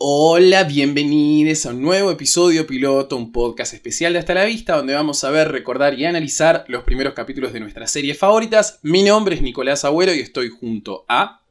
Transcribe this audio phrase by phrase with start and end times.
[0.00, 4.94] Hola, bienvenidos a un nuevo episodio piloto, un podcast especial de Hasta la Vista, donde
[4.94, 8.78] vamos a ver, recordar y analizar los primeros capítulos de nuestras series favoritas.
[8.84, 11.42] Mi nombre es Nicolás Agüero y estoy junto a...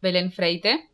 [0.00, 0.88] Belén Freite.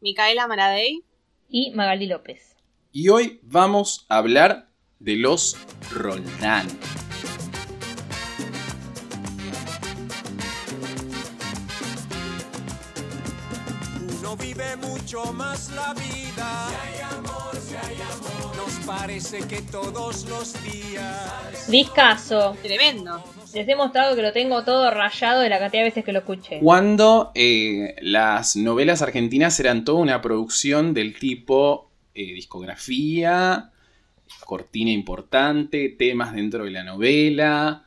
[0.00, 1.04] Micaela Maradei.
[1.48, 2.56] y Magali López.
[2.90, 5.56] Y hoy vamos a hablar de los
[5.92, 6.66] Roldán.
[14.40, 16.68] Vive mucho más la vida.
[16.68, 18.56] Si hay amor, si hay amor.
[18.56, 21.68] Nos parece que todos los días.
[21.70, 22.56] Discaso.
[22.62, 23.22] Tremendo.
[23.54, 26.20] Les he mostrado que lo tengo todo rayado de la cantidad de veces que lo
[26.20, 26.60] escuché.
[26.60, 33.70] Cuando eh, las novelas argentinas eran toda una producción del tipo eh, discografía,
[34.44, 37.84] cortina importante, temas dentro de la novela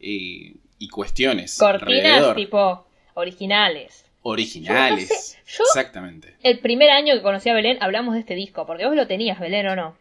[0.00, 1.58] eh, y cuestiones.
[1.58, 2.36] Cortinas alrededor.
[2.36, 4.01] tipo originales.
[4.22, 5.08] Originales.
[5.08, 6.36] Yo no sé, yo- Exactamente.
[6.42, 9.38] El primer año que conocí a Belén hablamos de este disco, porque vos lo tenías,
[9.40, 9.96] Belén, ¿o no?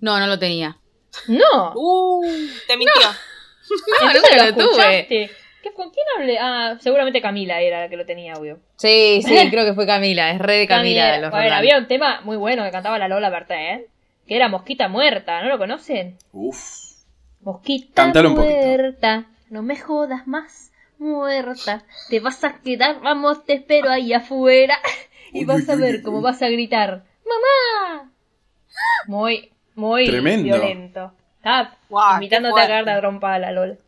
[0.00, 0.76] No, no lo tenía.
[1.28, 1.72] No.
[1.74, 2.24] Uh,
[2.66, 2.94] te mintió.
[4.02, 4.64] Entonces nunca lo tuve.
[5.00, 5.30] escuchaste.
[5.62, 6.38] ¿Qué, ¿Con quién hablé?
[6.40, 8.58] Ah, seguramente Camila era la que lo tenía, obvio.
[8.76, 10.30] Sí, sí, creo que fue Camila.
[10.32, 11.18] Es re de Camila.
[11.18, 11.58] los Bueno, Roldán.
[11.58, 13.86] había un tema muy bueno que cantaba la Lola Berté, ¿eh?
[14.26, 16.16] Que era Mosquita Muerta, ¿no lo conocen?
[16.32, 16.58] Uf.
[17.42, 20.71] Mosquita muerta, no me jodas más,
[21.02, 21.84] muerta.
[22.08, 24.76] Te vas a quedar, vamos, te espero ahí afuera.
[25.34, 26.24] Y Uy, vas a ver uy, cómo uy.
[26.24, 28.12] vas a gritar, ¡Mamá!
[29.06, 30.44] Muy, muy Tremendo.
[30.44, 31.12] violento.
[31.38, 31.78] Está
[32.14, 33.78] invitándote a cagar la trompa a la LOL.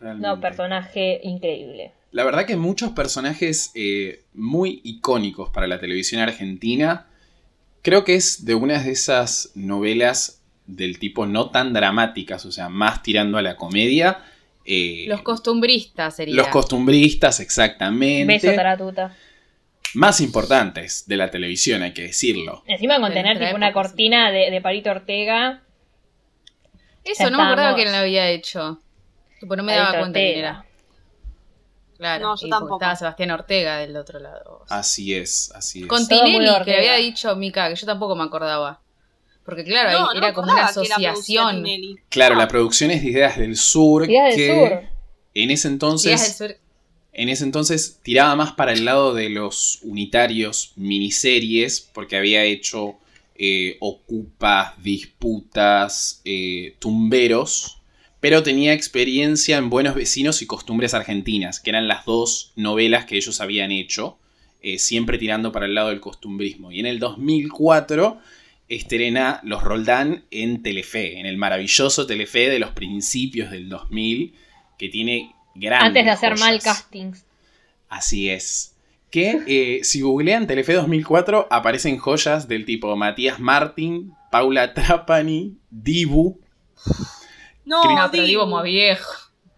[0.00, 0.28] Realmente.
[0.28, 1.92] No, personaje increíble.
[2.12, 7.06] La verdad que muchos personajes eh, muy icónicos para la televisión argentina.
[7.82, 12.68] Creo que es de una de esas novelas del tipo no tan dramáticas, o sea,
[12.68, 14.18] más tirando a la comedia.
[14.68, 16.34] Eh, Los costumbristas sería.
[16.34, 18.32] los costumbristas, exactamente.
[18.46, 19.16] Beso taratuta.
[19.94, 22.62] Más importantes de la televisión, hay que decirlo.
[22.66, 25.62] Encima con De tener tipo una cortina de, de Parito Ortega.
[27.04, 27.76] Eso, no me acordaba estamos.
[27.76, 28.80] quién lo había hecho.
[29.40, 30.64] Tipo, no me Parito daba cuenta quién era.
[31.96, 32.76] Claro, No, yo y tampoco.
[32.76, 34.64] estaba Sebastián Ortega del otro lado.
[34.68, 35.86] Así es, así es.
[35.88, 38.80] Con Tinelli, que le había dicho Mica, que yo tampoco me acordaba.
[39.48, 41.64] Porque claro, No, ahí no era como una la asociación.
[41.64, 41.96] Tinelli.
[42.10, 42.42] Claro, No.
[42.42, 44.82] la producción es de Ideas del Sur, Ideas del que Sur.
[45.32, 46.38] en ese entonces...
[46.38, 46.58] del Sur.
[47.14, 52.96] En ese entonces tiraba más para el lado de los unitarios miniseries, porque había hecho
[53.36, 57.78] eh, ocupas, disputas, eh, tumberos,
[58.20, 63.16] pero tenía experiencia en Buenos Vecinos y Costumbres Argentinas, que eran las dos novelas que
[63.16, 64.18] ellos habían hecho,
[64.60, 66.70] eh, siempre tirando para el lado del costumbrismo.
[66.70, 68.18] Y en el 2004
[68.68, 74.34] estrena Los Roldán en Telefe, en el maravilloso Telefe de los principios del 2000,
[74.78, 77.24] que tiene grandes Antes de hacer mal castings.
[77.88, 78.74] Así es.
[79.10, 86.38] Que eh, si googlean Telefe 2004 aparecen joyas del tipo Matías Martín, Paula Trapani, Dibu,
[87.64, 88.46] No, No, pero Dibu.
[88.46, 89.10] muy viejo.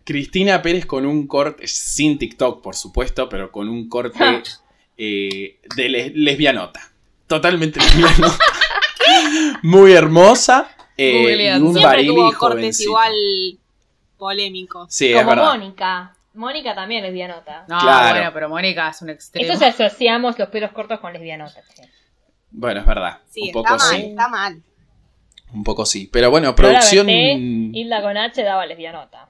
[0.04, 4.42] Cristina Pérez con un corte, sin TikTok por supuesto, pero con un corte
[4.96, 6.80] eh, de les- lesbianota.
[7.26, 8.38] Totalmente lesbianota.
[9.62, 10.68] Muy hermosa.
[10.96, 13.12] eh, y un Siempre tuvo cortes igual
[14.18, 14.92] polémicos.
[14.94, 15.44] Sí, es Como verdad.
[15.52, 16.16] Mónica.
[16.34, 17.64] Mónica también lesbianota.
[17.68, 18.14] No, Claro.
[18.16, 19.56] bueno, pero Mónica es un extremo.
[19.56, 21.60] Se asociamos los pelos cortos con lesbianota.
[21.74, 21.88] che.
[22.50, 23.18] Bueno, es verdad.
[23.30, 24.06] Sí, un está poco mal, sí.
[24.10, 24.62] está mal.
[25.52, 26.08] Un poco sí.
[26.12, 29.28] Pero bueno, producción Hilda con H daba lesbianota.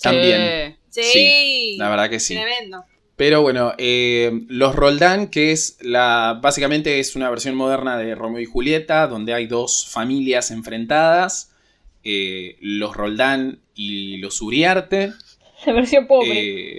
[0.00, 0.78] también.
[0.88, 2.34] Sí, Sí, la verdad que sí.
[2.34, 2.84] Tremendo.
[3.16, 6.38] Pero bueno, eh, Los Roldán, que es la.
[6.42, 11.50] Básicamente es una versión moderna de Romeo y Julieta, donde hay dos familias enfrentadas.
[12.04, 15.12] eh, los Roldán y los Uriarte.
[15.66, 16.30] La versión pobre.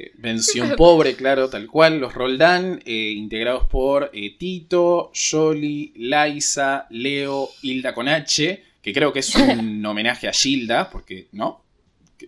[0.07, 1.99] eh, versión pobre, claro, tal cual.
[1.99, 9.13] Los Roldán, eh, integrados por eh, Tito, Yoli, Laisa, Leo, Hilda con H, que creo
[9.13, 11.63] que es un homenaje a Gilda, porque, ¿no?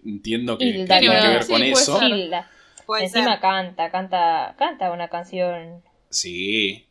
[0.06, 2.02] Entiendo que, tiene que ver con eso.
[2.02, 2.50] Hilda.
[2.86, 3.40] Puede Encima ser.
[3.42, 5.82] canta, canta, canta una canción.
[6.10, 6.86] Sí.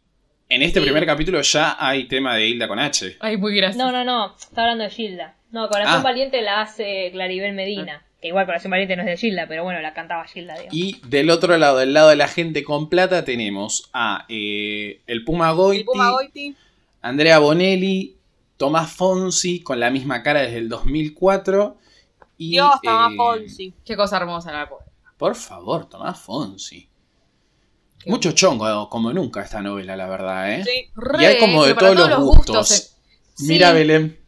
[0.48, 0.84] En este Sí.
[0.86, 3.16] primer capítulo ya hay tema de Hilda con H.
[3.20, 3.86] Ay, muy gracioso.
[3.86, 4.34] No, no, no.
[4.36, 5.34] Está hablando de Gilda.
[5.50, 6.02] No, Corazón Ah.
[6.02, 8.04] Valiente la hace Claribel Medina.
[8.20, 10.74] Que igual Corazón Valiente no es de Gilda, pero bueno, la cantaba Gilda, digamos.
[10.74, 15.24] Y del otro lado, del lado de la gente con plata, tenemos a eh, el
[15.24, 16.54] Puma Goiti, El Puma Goiti.
[17.02, 18.16] Andrea Bonelli,
[18.56, 21.76] Tomás Fonsi, con la misma cara desde el 2004.
[22.38, 23.74] Y, Dios, Tomás eh, Fonsi.
[23.84, 24.68] Qué cosa hermosa la.
[25.24, 26.86] Por favor, Tomás Fonsi.
[27.98, 30.62] Qué Mucho chongo, como nunca esta novela, la verdad, ¿eh?
[30.62, 30.90] Sí.
[31.18, 32.70] Y hay como de todos los gustos.
[32.72, 32.84] eh.
[33.38, 33.74] Mira, Sí.
[33.74, 34.18] Belén.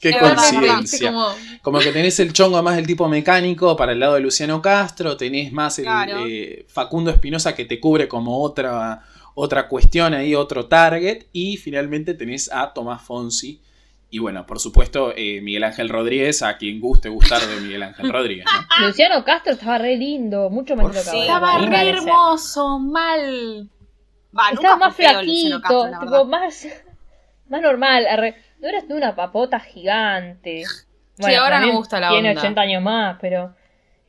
[0.00, 1.12] Qué Es verdad, coincidencia.
[1.12, 1.28] Como,
[1.60, 5.14] Como que tenés el chongo más del tipo mecánico para el lado de Luciano Castro,
[5.18, 6.24] tenés más el Claro.
[6.26, 9.02] eh, Facundo Espinosa que te cubre como otra,
[9.34, 11.26] otra cuestión ahí, otro target.
[11.34, 13.60] Y finalmente tenés a Tomás Fonsi.
[14.14, 18.12] Y bueno, por supuesto, eh, Miguel Ángel Rodríguez, a quien guste gustar de Miguel Ángel
[18.12, 18.44] Rodríguez.
[18.78, 18.86] ¿no?
[18.86, 23.68] Luciano Castro estaba re lindo, mucho más ahora, Estaba re hermoso, mal.
[24.38, 26.66] Va, Estaba nunca más flaquito, Castro, tipo, más,
[27.48, 28.06] más normal.
[28.06, 28.36] arre.
[28.60, 30.62] No eras de una papota gigante.
[31.36, 32.40] ahora no me gusta la Tiene onda.
[32.40, 33.52] 80 años más, pero.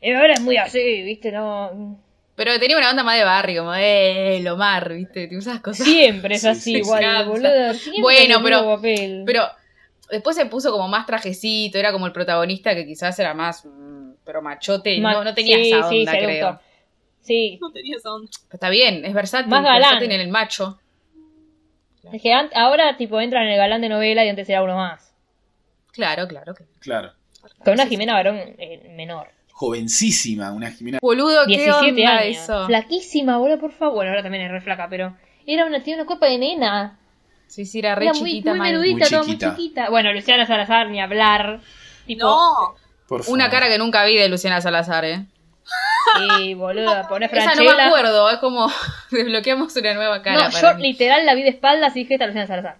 [0.01, 1.31] eh, Ahora es muy así, ¿viste?
[1.31, 1.99] No.
[2.35, 5.27] Pero tenía una onda más de barrio, como, eh, Lomar, ¿viste?
[5.27, 5.83] Te usas cosas.
[5.83, 7.29] Siempre es Sí, así, sí, igual, sí.
[7.29, 7.73] boludo.
[7.73, 9.23] Siempre Bueno, pero- papel.
[9.25, 9.41] Pero
[10.09, 14.11] después se puso como más trajecito, era como el protagonista que quizás era más, mm,
[14.23, 16.29] pero machote, Ma- no, no tenía sí, esa sí, onda, seductor.
[16.29, 16.59] creo.
[17.21, 18.29] Sí, No tenía esa onda.
[18.47, 19.81] Pero está bien, es versátil, Más galán.
[19.81, 20.79] versátil en el macho.
[22.13, 25.13] es que ahora, tipo, entra en el galán de novela y antes era uno más.
[25.91, 26.53] Claro, claro.
[26.53, 27.13] que- Claro.
[27.63, 29.27] Con una Jimena Barón eh, menor.
[29.53, 30.99] Jovencísima, una Jimena.
[31.01, 32.37] Boludo, ¿qué 17 onda años.
[32.37, 32.65] eso?
[32.67, 33.95] Flaquísima, boludo, por favor.
[33.95, 35.15] Bueno, ahora también es re flaca, pero.
[35.47, 36.99] Era una, tiene una copa de nena.
[37.47, 38.59] Sí, sí, era re Era chiquita, muy
[38.93, 39.89] Muy toda muy chiquita.
[39.89, 41.59] Bueno, Luciana Salazar, ni hablar.
[42.05, 42.75] Tipo, No,
[43.07, 43.33] Por favor.
[43.33, 45.25] Una cara que nunca vi de Luciana Salazar, ¿eh?
[46.37, 47.87] Sí, boluda, pone Esa no me Franchella.
[47.87, 48.67] acuerdo, es como
[49.11, 50.83] desbloqueamos una nueva cara No, para yo mí.
[50.83, 52.77] literal la vi de espaldas y dije esta Luciana Salazar.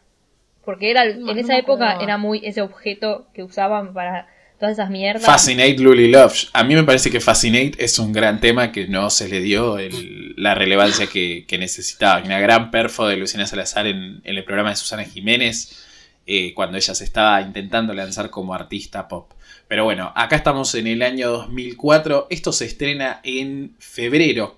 [0.64, 4.28] Porque era No, en esa época era muy ese objeto que usaban para
[4.60, 5.26] todas esas mierdas.
[5.26, 6.34] Fascinate Luli Love.
[6.54, 9.78] A mí me parece que Fascinate es un gran tema que no se le dio
[9.78, 12.22] el- la relevancia que, que necesitaba.
[12.24, 15.84] Una gran perfo de Luciana Salazar en, en el programa de Susana Jiménez
[16.28, 19.32] eh, cuando ella se estaba intentando lanzar como artista pop.
[19.68, 22.28] Pero bueno, acá estamos en el año 2004.
[22.30, 24.58] Esto se estrena en febrero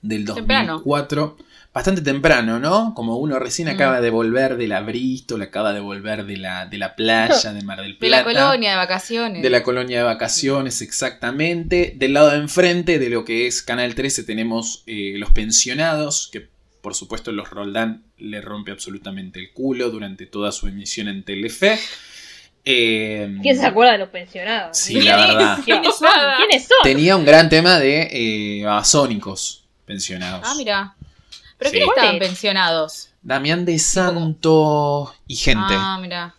[0.00, 0.82] del Temprano.
[1.72, 1.74] 2004.
[1.74, 2.92] Bastante temprano, ¿no?
[2.94, 3.70] Como uno recién Mm.
[3.72, 7.62] acaba de volver de la Bristol, acaba de volver de la, de la playa, de
[7.62, 8.46] Mar del De la Plata.
[8.46, 9.42] colonia, de vacaciones.
[9.42, 11.94] De la colonia de vacaciones, exactamente.
[11.96, 16.48] Del lado de enfrente de lo que es Canal 13 tenemos eh, los pensionados, que
[16.82, 21.78] por supuesto los Roldán le rompe absolutamente el culo durante toda su emisión en Telefe.
[22.64, 24.76] Eh, ¿Quién se acuerda de los pensionados?
[24.76, 25.58] Sí, la verdad.
[25.64, 26.08] ¿Quiénes son?
[26.36, 26.76] ¿Quiénes son?
[26.82, 28.64] Tenía un gran tema de eh,
[29.86, 30.42] pensionados.
[30.44, 30.94] Ah, mira.
[31.58, 31.76] ¿Pero Sí.
[31.76, 33.08] quiénes estaban pensionados?
[33.22, 35.74] Damián de Santo y gente.
[35.76, 36.34] Ah, mira.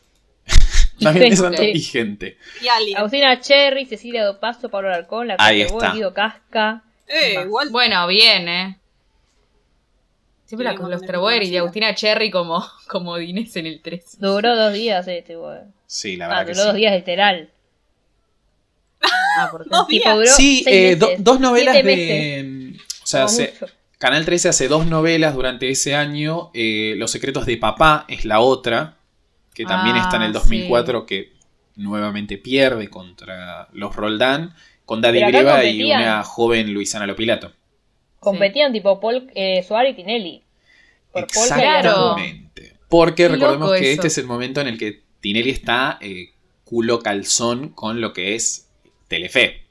[0.99, 1.35] Damián de.
[1.37, 2.37] Santo y gente.
[2.61, 2.97] Y alguien.
[2.97, 5.93] Agustina Cherry, Cecilia Dopaso, Pablo Alarcón, La Ahí está.
[5.93, 6.83] Guido Casca.
[7.07, 7.69] Eh, igual.
[7.69, 8.79] Bueno, bien, ¿eh?
[10.45, 11.59] Siempre la, Tenemos los una Terboer y conocida.
[11.61, 14.19] Agustina Cherry como, como Dinés en el 3.
[14.19, 15.73] Duró dos días este, weón.
[15.87, 16.67] Sí, la Ah, verdad que duró sí.
[16.67, 17.49] dos días literal.
[19.37, 19.69] Ah, ¿por qué?
[19.71, 20.15] Dos Tipo, días.
[20.15, 21.83] duró Sí, seis eh, do- dos novelas de.
[21.83, 23.53] meses, O sea, se-.
[24.03, 26.51] Canal 13 hace dos novelas durante ese año.
[26.53, 28.97] eh, Los secretos de papá es la otra,
[29.53, 31.31] que también Ah, está en el 2004, que
[31.77, 34.53] nuevamente pierde contra los Roldán,
[34.83, 37.53] con Daddy Breva y una joven Luisana Lopilato.
[38.19, 40.43] Competían tipo Paul eh, Suárez y Tinelli.
[41.13, 41.45] Por Paul.
[41.45, 42.73] Exactamente.
[42.89, 44.01] Porque Qué recordemos que eso.
[44.01, 46.31] este es el momento en el que Tinelli está eh,
[46.65, 48.67] culo calzón con lo que es
[49.07, 49.62] Telefe.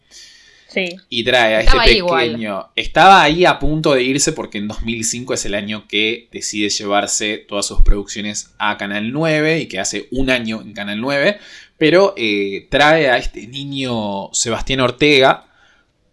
[0.72, 0.96] Sí.
[1.08, 2.68] Y trae a Estaba este ahí pequeño.
[2.76, 7.38] Estaba ahí a punto de irse porque en 2005 es el año que decide llevarse
[7.38, 11.38] todas sus producciones a Canal 9 y que hace un año en Canal 9.
[11.78, 15.46] Pero eh, trae a este niño Sebastián Ortega,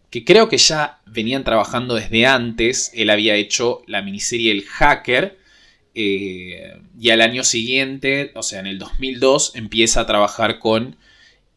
[0.09, 2.91] que creo que ya venían trabajando desde antes.
[2.95, 5.37] Él había hecho la miniserie El Hacker.
[5.95, 10.97] eh, y al año siguiente, o sea, en el 2002, empieza a trabajar con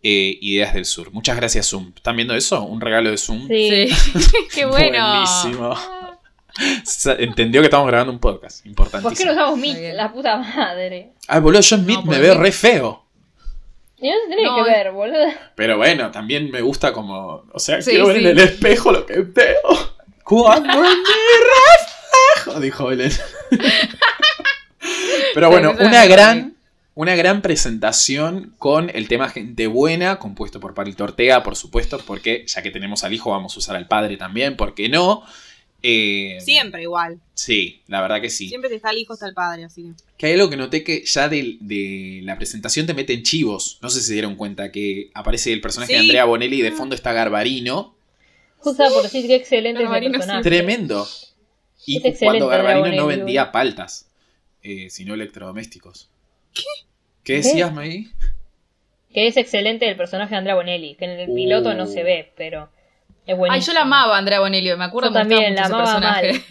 [0.03, 1.13] eh, Ideas del Sur.
[1.13, 1.93] Muchas gracias, Zoom.
[1.95, 2.63] ¿Están viendo eso?
[2.63, 3.47] Un regalo de Zoom.
[3.49, 3.89] Sí.
[3.89, 4.31] Sí.
[4.55, 4.99] Qué bueno.
[5.09, 5.77] Buenísimo.
[7.19, 8.59] Entendió que estamos grabando un podcast.
[8.59, 9.33] ¿Por qué Importantísimo.
[9.33, 9.95] no usamos Meet?
[9.95, 11.13] La puta madre.
[11.29, 13.05] Ay, boludo, yo en Meet No, me veo re feo.
[13.99, 14.75] Y no se tiene No, que eh.
[14.75, 15.29] ver, boludo.
[15.55, 17.45] Pero bueno, también me gusta como.
[17.53, 18.25] O sea, Sí, quiero ver sí.
[18.25, 19.95] en el espejo lo que veo.
[20.25, 23.13] Cuando en mi reflejo, dijo Belén.
[25.35, 26.52] Pero bueno, una gran.
[26.95, 32.45] Una gran presentación con el tema Gente Buena, compuesto por Palito Ortega, por supuesto, porque
[32.47, 35.25] ya que tenemos al hijo, vamos a usar al padre también, ¿por qué no?
[35.83, 37.19] Eh, Siempre igual.
[37.35, 38.49] Sí, la verdad que sí.
[38.49, 40.05] Siempre si está el hijo está el padre, así que.
[40.19, 43.79] Que hay algo que noté que ya de, de la presentación te meten chivos.
[43.81, 45.99] No sé si se dieron cuenta que aparece el personaje de.
[45.99, 47.97] Andrea Bonelli y de fondo está Garbarino.
[48.59, 50.09] Justo por decir que excelente sí.
[50.11, 50.43] personaje.
[50.43, 51.09] Tremendo.
[51.85, 54.09] Y Es cuando Garbarino no vendía paltas,
[54.63, 56.12] eh, sino electrodomésticos.
[56.55, 56.63] ¿Qué?
[57.25, 58.09] ¿Qué decías, Maggie?
[59.13, 60.95] Que es excelente el personaje de Andrea Bonelli.
[60.97, 62.71] Que en el piloto no se ve, pero
[63.27, 63.53] es buenísimo.
[63.53, 66.33] Ay, yo la amaba a Andrea Bonelli, me acuerdo Yo también, la amaba ese personaje.
[66.33, 66.43] mal.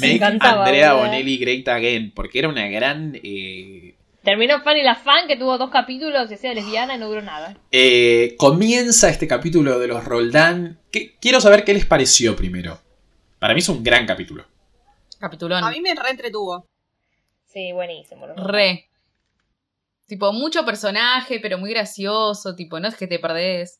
[0.00, 0.92] Make encantaba, Andrea.
[0.94, 2.12] Bonelli Great Again.
[2.14, 3.18] Porque era una gran.
[3.22, 7.56] eh, Terminó Fanny la Fan, que tuvo dos capítulos, decía lesbiana y no duró nada.
[7.72, 10.78] eh, comienza este capítulo de los Roldán.
[10.90, 12.78] que- quiero saber qué les pareció primero.
[13.38, 14.44] Para mí es un gran capítulo.
[15.18, 15.64] Capitulón.
[15.64, 16.66] A mí me reentretuvo.
[17.46, 18.26] Sí, buenísimo.
[18.36, 18.87] Re.
[20.08, 22.56] Tipo, mucho personaje, pero muy gracioso.
[22.56, 23.78] Tipo, no es que te perdés.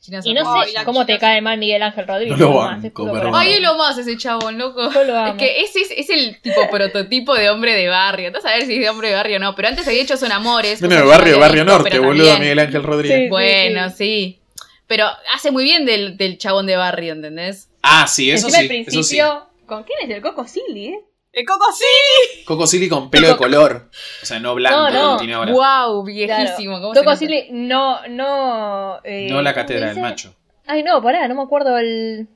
[0.00, 2.36] China Y no sé cómo te cae mal Miguel Ángel Rodríguez.
[2.38, 3.10] No lo banco.
[3.32, 4.92] Ay, es lo más ese chabón, loco.
[4.92, 5.32] Yo lo amo.
[5.32, 8.30] Es que ese es, es el tipo prototipo de hombre de barrio.
[8.30, 10.30] No sabes si es de hombre de barrio o no, pero antes había hecho Son
[10.30, 10.80] Amores.
[10.82, 13.18] Barrio, no había barrio visto, norte, pero boludo, también- Miguel Ángel Rodríguez.
[13.22, 13.28] Sí.
[13.30, 14.40] Bueno, sí.
[14.86, 17.70] Pero hace muy bien del, del chabón de barrio, ¿entendés?
[17.80, 18.66] Ah, sí, eso Encima sí.
[18.68, 18.90] al Eso sí.
[18.96, 19.46] principio.
[19.64, 21.00] ¿Con quién es el Coco Silly, eh?
[21.34, 22.44] El Coco sí.
[22.44, 23.90] Coco Silly con pelo de color.
[24.22, 25.00] O sea, no blanco, No, no.
[25.02, 25.52] como tiene ahora.
[25.52, 26.80] Wow, viejísimo.
[26.80, 27.16] ¿cómo se Coco?
[27.16, 28.06] Silly no.
[28.08, 30.34] No, eh, No la ¿cómo cátedra del macho.
[30.66, 32.28] Ay, no, pará, no me acuerdo el.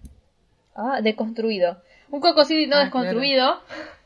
[0.75, 1.81] Ah, desconstruido.
[2.11, 3.63] Un Coco Silly no Ah, desconstruido.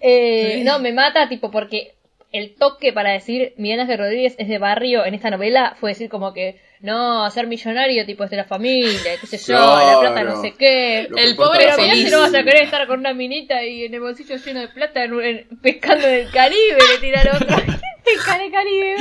[0.00, 1.95] Eh, no, me mata, tipo, porque
[2.36, 6.08] el toque para decir Miguel Ángel Rodríguez es de barrio en esta novela fue decir
[6.08, 10.22] como que no, ser millonario, tipo, es de la familia, qué sé yo, la plata
[10.24, 11.08] no sé qué.
[11.16, 12.10] El pobre es la Pero feliz.
[12.12, 15.02] no vas a querer estar con una minita y en el bolsillo lleno de plata
[15.04, 17.56] en, en- pescando en el Caribe, le tira al otro.
[18.04, 18.94] Pesca en el Caribe.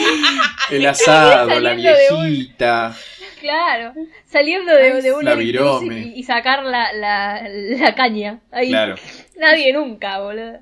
[0.72, 2.96] El asado, la saliendo de un- viejita.
[3.42, 3.94] Claro,
[4.26, 5.86] saliendo de, de un La all virome.
[5.86, 8.40] inclusive y, y sacar la, la, la caña.
[8.52, 8.70] Ahí.
[8.70, 8.96] Claro.
[9.38, 10.60] Nadie nunca, boludo.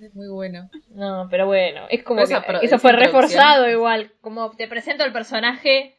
[0.00, 0.68] Es muy bueno.
[0.94, 4.12] No, pero bueno, es como Esa que pro- eso fue reforzado igual.
[4.20, 5.94] Como te presento el personaje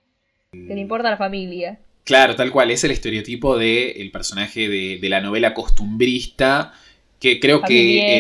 [0.52, 1.80] que le importa a la familia.
[2.04, 2.72] Claro, tal cual.
[2.72, 6.74] Es el estereotipo del personaje de, de la novela costumbrista.
[7.20, 8.18] Que creo que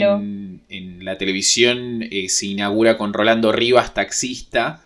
[0.69, 4.83] en la televisión eh, se inaugura con Rolando Rivas, taxista.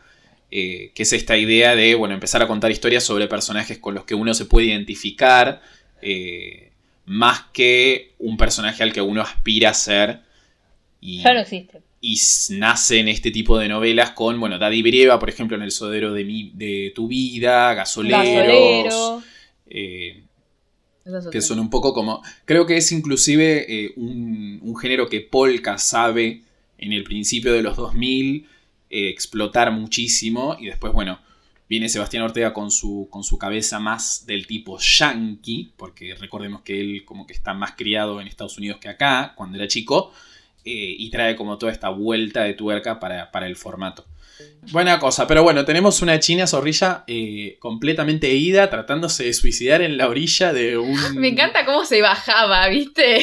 [0.52, 4.04] eh, que es esta idea de bueno, empezar a contar historias sobre personajes con los
[4.04, 5.62] que uno se puede identificar.
[6.02, 6.68] eh,
[7.06, 10.20] más que un personaje al que uno aspira a ser.
[11.02, 11.82] Y, Ya no existe.
[12.00, 15.72] y s- nacen este tipo de novelas con, bueno, Daddy Brieva, por ejemplo, en El
[15.72, 19.24] Sodero de, mi, de tu vida, Gasoleros, Gasolero.
[19.68, 20.24] eh,
[21.32, 22.22] que son un poco como...
[22.46, 26.42] Creo que es inclusive eh, un, un género que Polka sabe
[26.78, 28.48] en el principio de los 2000
[28.90, 31.20] eh, explotar muchísimo y después, bueno,
[31.68, 36.80] viene Sebastián Ortega con su, con su cabeza más del tipo yankee, porque recordemos que
[36.80, 40.14] él como que está más criado en Estados Unidos que acá, cuando era chico,
[40.64, 44.06] eh, y trae como toda esta vuelta de tuerca para, para el formato.
[44.72, 49.98] Buena cosa, pero bueno, tenemos una china zorrilla eh, completamente ida, tratándose de suicidar en
[49.98, 51.16] la orilla de un...
[51.16, 53.20] Me encanta cómo se bajaba, ¿viste?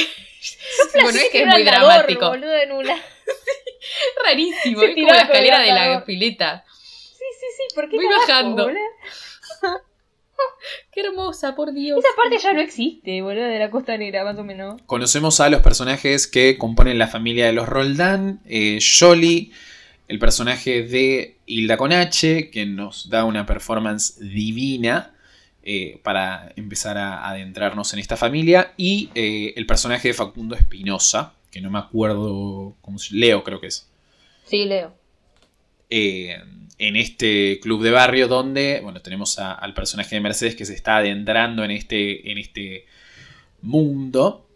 [1.03, 2.29] bueno, es que es muy andador, dramático.
[2.29, 2.97] boludo, en una...
[4.25, 6.65] Rarísimo, Se es como la escalera de la pileta.
[6.69, 8.65] Sí, sí, sí, ¿por qué Voy bajando.
[8.65, 8.81] boludo?
[10.93, 11.99] Qué hermosa, por Dios.
[11.99, 14.81] Esa parte ya no existe, boludo, de la costanera, más o menos.
[14.87, 19.53] Conocemos a los personajes que componen la familia de los Roldán, eh, Jolly,
[20.09, 25.15] el personaje de Hilda Conache, que nos da una performance divina
[25.63, 31.35] eh, para empezar a adentrarnos en esta familia, y eh, el personaje de Facundo Espinosa,
[31.51, 33.87] que no me acuerdo cómo se Leo creo que es.
[34.47, 34.95] Sí, Leo.
[35.91, 36.41] eh,
[36.79, 40.99] en este club de barrio donde, bueno, tenemos al personaje de Mercedes que se está
[40.99, 42.87] adentrando en este, en este
[43.61, 44.47] mundo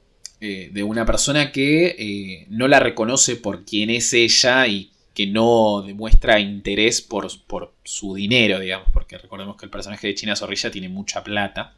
[0.41, 5.27] eh, de una persona que eh, no la reconoce por quién es ella y que
[5.27, 10.37] no demuestra interés por, por su dinero, digamos, porque recordemos que el personaje de China
[10.37, 11.75] Zorrilla tiene mucha plata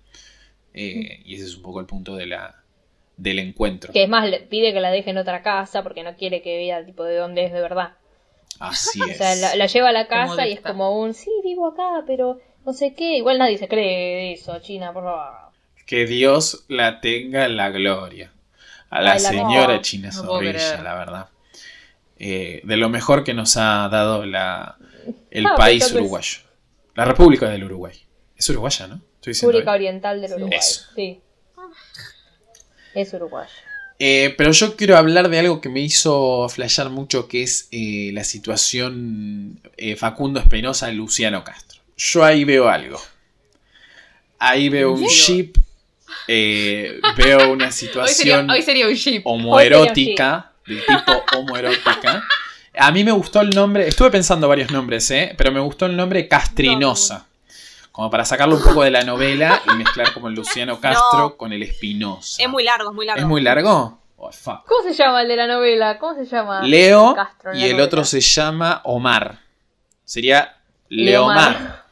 [0.73, 3.93] eh, y ese es un poco el punto del encuentro.
[3.93, 6.57] Que es más, le pide que la deje en otra casa porque no quiere que
[6.57, 7.95] vea tipo de dónde es de verdad.
[8.69, 9.17] Así O es.
[9.19, 12.39] sea, la, la lleva a la casa y es como un, sí, vivo acá, pero
[12.65, 13.17] no sé qué.
[13.17, 15.35] Igual nadie se cree de eso, China, por favor.
[15.87, 18.33] Que Dios la tenga en la gloria.
[18.91, 19.81] A la Ay, la señora.
[19.83, 20.81] China No puedo Zorrilla, creer.
[20.83, 21.29] la verdad.
[22.19, 24.77] Eh, de lo mejor que nos ha dado la,
[25.31, 26.39] el Ah, país uruguayo.
[26.95, 27.95] La República del Uruguay.
[28.37, 29.01] Es uruguaya, ¿no?
[29.23, 29.73] República.
[29.73, 30.59] Oriental del Uruguay.
[30.59, 30.83] Eso.
[30.95, 31.21] Sí.
[32.95, 33.51] Es uruguayo.
[33.99, 38.11] Eh, pero yo quiero hablar de algo que me hizo flashear mucho, que es eh,
[38.13, 41.81] la situación eh, Facundo Espinosa Luciano Castro.
[41.97, 43.01] Yo ahí veo algo.
[44.39, 45.53] Ahí veo un ship,
[46.27, 49.23] veo una Hoy sería, situación hoy sería un ship.
[49.25, 52.25] homoerótica, del tipo homoerótica.
[52.77, 55.35] A mí me gustó el nombre, estuve pensando varios nombres, ¿eh?
[55.37, 57.27] pero me gustó el nombre Castrinosa.
[57.95, 61.37] Como para sacarlo un poco de la novela y mezclar como el Luciano Castro No.
[61.37, 62.43] con el Espinosa.
[62.43, 63.21] Es muy largo, es muy largo.
[63.21, 64.01] ¿Es muy largo?
[64.17, 64.65] Oh, fuck.
[64.67, 65.97] ¿Cómo se llama el de la novela?
[66.01, 66.61] ¿Cómo se llama?
[66.63, 67.85] Leo Castro y el novela.
[67.85, 69.39] otro se llama Omar.
[70.03, 70.57] Sería
[70.89, 71.53] Leomar.
[71.53, 71.85] Leomar.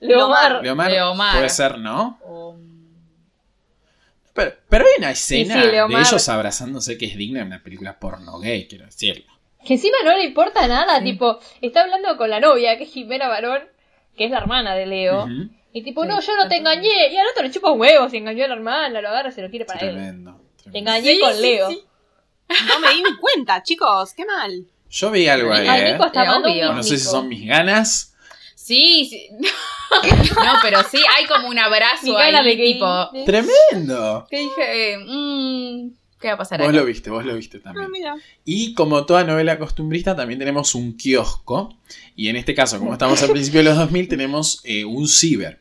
[0.00, 0.62] Leomar.
[0.62, 1.34] Leomar, Leomar.
[1.36, 2.18] puede ser, ¿no?
[2.26, 2.54] O-
[4.34, 7.98] Pero, pero hay una escena sí, de ellos abrazándose que es digna de una película
[7.98, 9.32] porno gay, quiero decirlo.
[9.64, 13.26] Que encima no le importa nada, tipo, está hablando con la novia, que es Jimena
[13.26, 13.62] Barón,
[14.18, 15.26] que es la hermana de Leo.
[15.72, 17.08] Y tipo, Sí, no, yo no te está engañé.
[17.12, 19.32] Y al otro le chupa un huevo, se engañó a la hermana, lo agarra y
[19.32, 19.92] se lo quiere para él.
[19.94, 21.68] Tremendo, Te engañé Sí, con sí, Leo.
[21.70, 21.82] sí.
[22.66, 24.12] No me di ni cuenta, chicos.
[24.14, 24.66] Qué mal.
[24.90, 25.92] Yo vi algo ahí, Ay, ¿eh?
[25.92, 26.70] Nico está Eh, obvio.
[26.70, 28.14] un No sé si son mis ganas.
[28.54, 29.28] Sí, sí.
[29.90, 33.10] No, pero sí, hay como un abrazo ahí, de tipo.
[33.24, 34.26] Tremendo.
[34.30, 36.76] Que dije, eh, mm, ¿qué va a pasar Vos acá?
[36.78, 37.90] lo viste, vos lo viste Ah, también.
[37.90, 38.16] mira.
[38.44, 41.76] Y como toda novela costumbrista, también tenemos un kiosco.
[42.16, 45.60] Y en este caso, como estamos al principio de los 2000, tenemos eh, un ciber.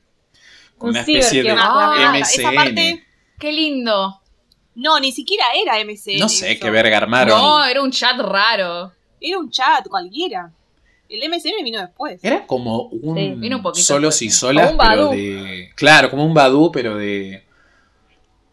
[0.77, 1.51] Con Un una especie de.
[1.57, 2.21] Ah, MCN.
[2.21, 3.03] esa parte.
[3.39, 4.21] Qué lindo.
[4.75, 6.19] No, ni siquiera era MCN.
[6.19, 6.59] No sé eso.
[6.65, 7.35] qué verga armaron.
[7.39, 8.91] No, era un chat raro.
[9.19, 10.51] Era un chat cualquiera.
[11.09, 12.23] El MCN vino después.
[12.23, 13.33] Era como un, Sí.
[13.37, 15.71] Vino un solos y solas, pero de.
[15.75, 17.43] Claro, como un Badu, pero de.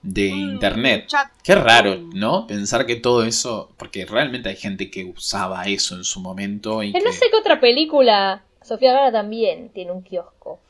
[0.05, 1.09] De Un internet.
[1.43, 2.47] Qué raro, ¿no?
[2.47, 3.73] Pensar que todo eso.
[3.77, 6.83] Porque realmente hay gente que usaba eso en su momento.
[6.83, 7.01] Y que...
[7.01, 8.43] No sé qué otra película.
[8.63, 10.61] Sofía Gala también tiene un kiosco.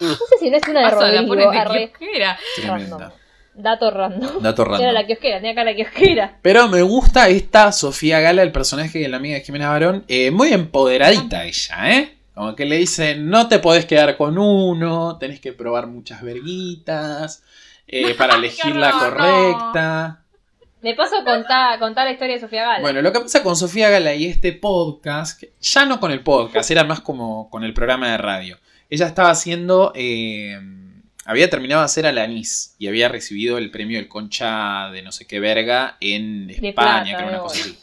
[0.00, 1.26] No sé si no es una de la Rodrigo.
[1.28, 1.92] ponen de arre.
[1.98, 2.38] kiosquera.
[2.56, 2.96] Tremenda.
[2.98, 3.10] Random.
[3.56, 4.42] Dato random.
[4.42, 4.94] Dato Era random.
[4.94, 6.38] la kiosquera, tenía cara de kiosquera.
[6.42, 10.04] Pero me gusta esta Sofía Gala, el personaje de la amiga de Jimena Barón.
[10.08, 12.16] eh, muy empoderadita ella, ¿eh?
[12.34, 17.44] Como que le dice, no te podés quedar con uno, tenés que probar muchas verguitas
[17.86, 20.20] eh, para elegir la correcta.
[20.84, 22.80] Me paso a contar, contar la historia de Sofía Gala.
[22.80, 26.70] Bueno, lo que pasa con Sofía Gala y este podcast, ya no con el podcast,
[26.70, 28.58] era más como con el programa de radio.
[28.90, 30.60] Ella estaba haciendo, eh,
[31.24, 35.26] había terminado de hacer Alanis y había recibido el premio del Concha de no sé
[35.26, 37.78] qué verga en De España, plata, que era una de cosa así.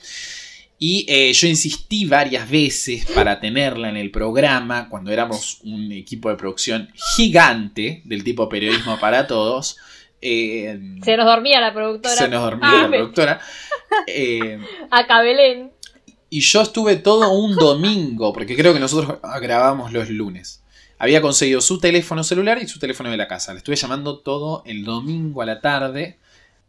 [0.77, 6.29] Y eh, yo insistí varias veces para tenerla en el programa cuando éramos un equipo
[6.29, 9.77] de producción gigante del tipo periodismo para todos.
[10.21, 12.15] Eh, Se nos dormía la productora.
[12.15, 13.39] se nos dormía Ah, la me- productora.
[14.07, 14.57] Eh,
[14.89, 15.71] Acá Belén.
[16.29, 20.63] y yo estuve todo un domingo, porque creo que nosotros grabamos los lunes.
[20.97, 23.51] Había conseguido su teléfono celular y su teléfono de la casa.
[23.51, 26.19] Le estuve llamando todo el domingo a la tarde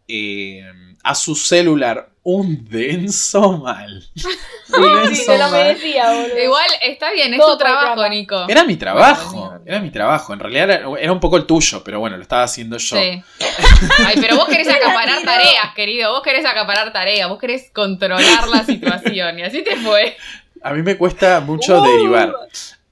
[0.09, 0.65] eh,
[1.03, 2.09] a su celular.
[2.25, 4.05] Un denso mal.
[4.79, 5.51] Un Sí, lo mal.
[5.53, 6.39] merecía, boludo.
[6.41, 8.09] Igual está bien, es Todo tu trabajo, programa.
[8.15, 8.47] Nico.
[8.49, 10.33] Era mi trabajo, Bueno, era mi trabajo.
[10.33, 12.97] En realidad era, era un poco el tuyo, pero bueno, lo estaba haciendo yo.
[12.97, 13.23] Sí.
[14.07, 16.13] Ay, pero vos querés acaparar tareas, querido.
[16.13, 17.29] Vos querés acaparar tareas.
[17.29, 19.41] Vos querés controlar la situación.
[19.41, 20.17] Y así te fue.
[20.63, 21.85] A mí me cuesta mucho Uh.
[21.85, 22.33] derivar.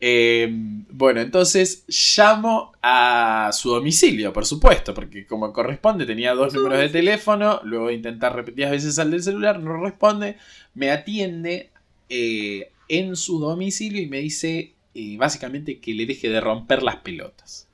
[0.02, 0.48] Eh,
[0.88, 1.84] bueno, entonces
[2.16, 7.88] llamo a su domicilio, por supuesto, porque como corresponde tenía dos números de teléfono, luego
[7.88, 10.38] de intentar repetidas veces al del celular, no responde,
[10.74, 11.70] me atiende
[12.08, 16.96] eh, en su domicilio y me dice eh, básicamente que le deje de romper las
[16.96, 17.68] pelotas,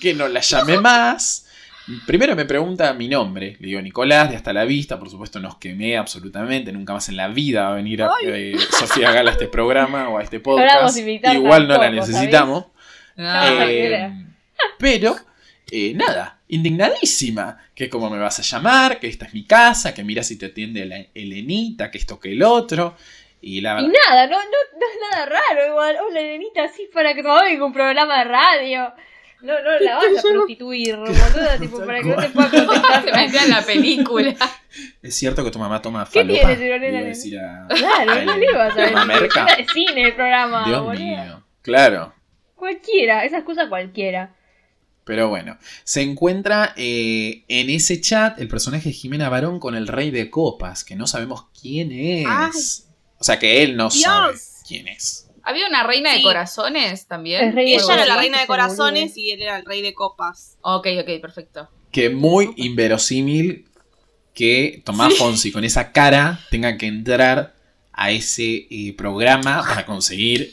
[0.00, 1.43] que no la llame más.
[2.06, 5.58] Primero me pregunta mi nombre, le digo Nicolás, de hasta la vista, por supuesto nos
[5.58, 9.32] quemé absolutamente, nunca más en la vida va a venir a, eh, Sofía Gala a
[9.34, 10.96] este programa o a este podcast.
[10.98, 12.66] Igual no la necesitamos.
[13.16, 13.60] No.
[13.68, 14.12] Eh,
[14.78, 15.16] pero,
[15.70, 17.58] eh, nada, indignadísima.
[17.74, 20.46] Que cómo me vas a llamar, que esta es mi casa, que mira si te
[20.46, 22.96] atiende la Elenita, que esto que el otro.
[23.40, 25.96] Y la Y nada, no, no, no es nada raro igual.
[26.06, 28.94] Hola, nenita, así para que no venga un programa de radio.
[29.44, 33.04] No, no la vas a prostituir, boluda, tipo, para que no te pueda contestar.
[33.04, 34.34] Se metía en la película.
[35.02, 36.38] es cierto que tu mamá toma ¿Qué falopa.
[36.40, 37.08] tiene, señor Le iba a nena?
[37.08, 38.90] decir a- Claro, no le ibas a.
[38.90, 39.44] Mamerca.
[39.44, 42.14] Era de cine el programa, Dios mío, claro.
[42.54, 44.34] Cualquiera, esa excusa cualquiera.
[45.04, 49.86] Pero bueno, se encuentra eh, en ese chat el personaje de Jimena Barón con el
[49.86, 52.26] rey de copas, que no sabemos quién es.
[52.26, 52.50] Ay.
[53.18, 54.00] O sea, que él no Dios.
[54.02, 54.34] sabe
[54.66, 55.23] quién es.
[55.44, 57.44] Había una reina de corazones también.
[57.44, 59.92] El rey de Ella era la reina de corazones y él era el rey de
[59.94, 60.56] copas.
[60.62, 61.68] Ok, ok, perfecto.
[61.92, 63.68] Que muy inverosímil
[64.34, 67.54] que Tomás Fonsi con esa cara tenga que entrar
[67.92, 70.52] a ese eh, programa para conseguir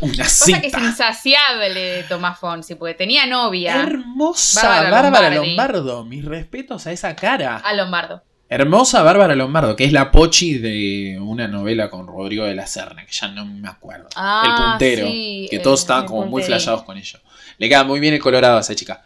[0.00, 0.80] una Pasa que es cita.
[0.80, 5.48] insaciable Tomás Fonsi, porque tenía novia Hermosa Bárbara Bárbara Lombardi.
[5.48, 6.04] Lombardo.
[6.04, 7.56] Mis respetos a esa cara.
[7.56, 8.22] a Lombardo.
[8.54, 13.04] Hermosa Bárbara Lombardo, que es la pochi de una novela con Rodrigo de la Serna,
[13.04, 14.08] que ya no me acuerdo.
[14.14, 15.06] Ah, el puntero.
[15.08, 16.46] sí, que todos estaban el como muy puntero.
[16.46, 17.18] flashados con ello.
[17.58, 19.04] Le queda muy bien el colorado a esa chica.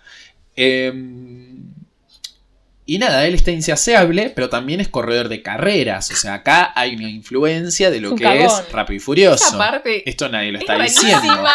[0.54, 0.92] Eh,
[2.90, 6.10] y nada, él está insaciable, pero también es corredor de carreras.
[6.10, 9.58] O sea, acá hay una influencia de lo que es Rápido y Furioso.
[9.58, 11.20] Parte Esto nadie lo es está diciendo.
[11.20, 11.52] rarísima.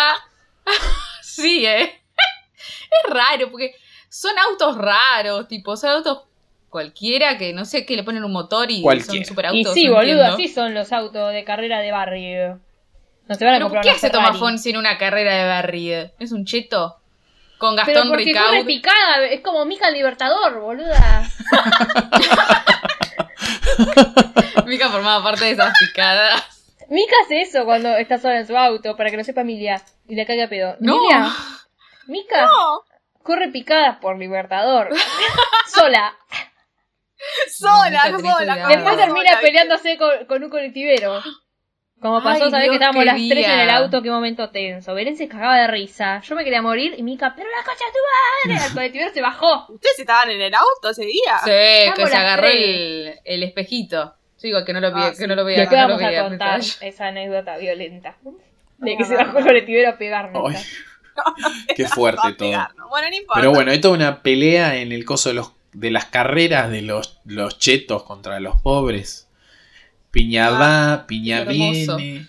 [1.21, 1.91] sí, eh.
[3.05, 3.73] Es raro, porque
[4.09, 6.19] son autos raros, tipo, son autos
[6.73, 9.13] cualquiera que no sé, que le ponen un motor y Cualquiera.
[9.13, 9.73] son super Y autos.
[9.75, 10.33] sí, no boludo, entiendo.
[10.33, 12.59] así son los autos de carrera de barrio.
[13.29, 14.09] No se van a Pero comprar ¿qué hace.
[14.09, 16.11] Tomás Fonsi en una carrera de barrio?
[16.19, 16.97] ¿Es un cheto?
[17.59, 18.47] Con Pero Gastón porque Ricaud.
[18.47, 21.29] corre picada, es como Mika el Libertador, boluda.
[24.65, 26.43] Mica formaba parte de esas picadas.
[26.89, 29.81] Mika hace eso cuando está sola en su auto, para que lo sepa Emilia.
[30.07, 30.75] Y le caga pedo.
[30.79, 30.95] No.
[30.97, 31.29] Emilia,
[32.07, 32.81] Mika No,
[33.23, 34.89] corre picada por Libertador.
[35.73, 36.13] sola.
[37.49, 38.67] Sola, sola.
[38.67, 41.21] Después termina peleándose con, con un colectivero.
[42.01, 44.93] Como pasó, Ay, sabés que estábamos qué las tres en el auto, qué momento tenso.
[44.93, 46.19] Belén se cagaba de risa.
[46.21, 48.67] Yo me quería morir y Mica, pero la cocha de tu madre.
[48.67, 49.67] El colectivero se bajó.
[49.69, 51.37] ¿Ustedes estaban en el auto ese día?
[51.45, 54.15] Sí, que se agarró el, el espejito.
[54.35, 55.21] Yo digo que no lo, vi- Ah, que sí.
[55.27, 58.17] no lo no lo vamos a contar esa anécdota violenta.
[58.79, 60.53] De que se bajó el colectivero a pegarnos.
[60.53, 60.61] Ay,
[61.77, 62.49] qué fuerte todo.
[62.89, 63.39] Bueno, no importa.
[63.39, 66.81] Pero bueno, hay toda una pelea en el coso de los de las carreras de
[66.81, 69.27] los, los chetos contra los pobres.
[70.11, 71.97] Piña va, piña hermoso.
[71.97, 72.27] viene.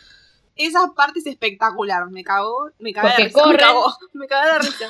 [0.56, 2.08] Esa parte es espectacular.
[2.10, 3.46] Me cagó, me Porque de risa.
[3.46, 4.88] Me cagó, me cagué de risa.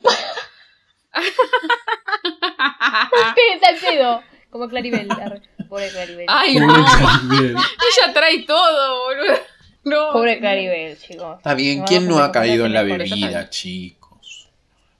[3.34, 4.22] ¿Qué pedo?
[4.50, 5.08] Como Claribel.
[5.68, 6.26] Pobre Claribel.
[6.28, 6.74] Ay, Pobre no.
[6.84, 7.56] Claribel.
[7.56, 9.38] Ella trae todo, boludo.
[9.84, 10.12] No.
[10.12, 11.38] Pobre Claribel, chicos.
[11.38, 14.50] Está bien, ¿quién no ha caído en la bebida, chicos?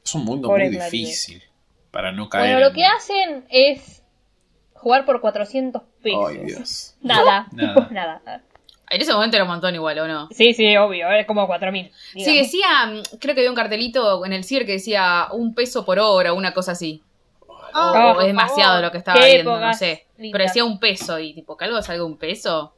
[0.04, 1.00] Es un mundo Pobre muy Claribel.
[1.04, 1.42] difícil
[1.90, 2.44] para no caer.
[2.54, 4.02] Bueno, lo en- que hacen es
[4.74, 6.26] jugar por 400 pesos.
[6.28, 6.94] Ay, Dios.
[7.00, 7.74] Nada, Nada.
[7.74, 8.42] tipo nada.
[8.90, 10.28] En ese momento era un montón igual, ¿o no?
[10.30, 11.90] Sí, sí, obvio, es como 4000.
[12.14, 15.84] Sí, decía, mm, creo que había un cartelito en el CIR que decía un peso
[15.84, 17.02] por hora, una cosa así.
[17.74, 18.82] O por es demasiado favor.
[18.84, 20.06] lo que estaba Qué viendo, no sé.
[20.16, 20.32] lindas.
[20.32, 22.72] Pero decía un peso y tipo, que algo salga un peso.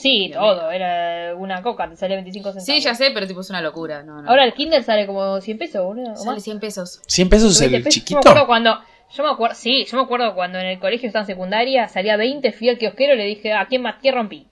[0.00, 2.64] Sí, todo, era una coca, te sale 25 centavos.
[2.66, 4.02] Sí, ya sé, pero tipo es una locura.
[4.02, 4.28] No, no.
[4.30, 6.12] Ahora el Kinder sale como 100 pesos, boludo.
[6.12, 6.42] o sale más.
[6.44, 7.00] 100 pesos.
[7.06, 8.04] 100 pesos 20 el pesos.
[8.04, 8.46] Yo me chiquito.
[8.46, 8.78] cuando.
[9.14, 12.16] Yo me acuerdo, sí, yo me acuerdo cuando en el colegio estaba en secundaria, salía
[12.16, 13.96] 20, fui al kiosquero y le dije, ¿a quién más?
[14.02, 14.48] ¿Qué rompí?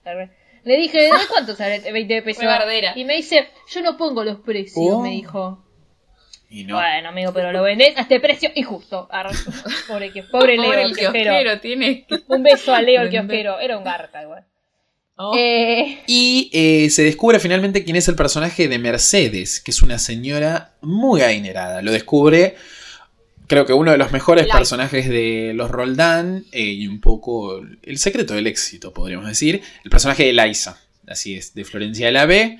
[0.63, 2.41] Le dije, ¿de cuánto sale 20 pesos?
[2.41, 2.93] Fue bardera.
[2.95, 5.01] Y me dice, yo no pongo los precios, Oh.
[5.01, 5.61] me dijo.
[6.49, 6.75] Y no.
[6.75, 9.09] Bueno, amigo, pero lo vendés a este precio injusto.
[9.11, 9.31] Arre.
[9.89, 11.31] Pobre, que, pobre Leo, Pobre el kiosquero.
[11.31, 12.05] kiosquero, tiene.
[12.29, 13.59] Un beso a Leo, el kiosquero.
[13.59, 14.45] Era un garca igual.
[15.17, 15.33] Oh.
[15.37, 19.97] Eh, Y eh, se descubre finalmente quién es el personaje de Mercedes, que es una
[19.97, 21.81] señora muy adinerada.
[21.81, 22.55] Lo descubre,
[23.47, 27.97] creo que uno de los mejores personajes de los Roldán eh, y un poco el
[27.97, 29.61] secreto del éxito, podríamos decir.
[29.83, 32.59] El personaje de Liza, así es, de Florencia de la B,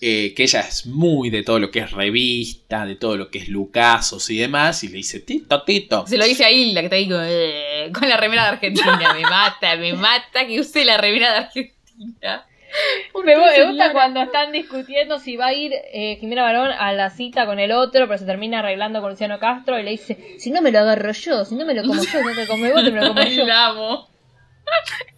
[0.00, 3.38] eh, que ella es muy de todo lo que es revista, de todo lo que
[3.38, 6.06] es Lucasos y demás, y le dice, Tito, Tito.
[6.06, 9.14] Se lo dice a Hilda, que está ahí con, eh, con la remera de Argentina.
[9.14, 11.75] Me mata, me mata que use la remera de Argentina.
[11.96, 17.10] Me, me gusta cuando están discutiendo si va a ir eh, Jimena Barón a la
[17.10, 20.50] cita con el otro, pero se termina arreglando con Luciano Castro y le dice, si
[20.50, 22.84] no me lo agarro yo, si no me lo como yo, no te come vos,
[22.84, 23.46] te me lo como yo.
[23.46, 24.08] la amo.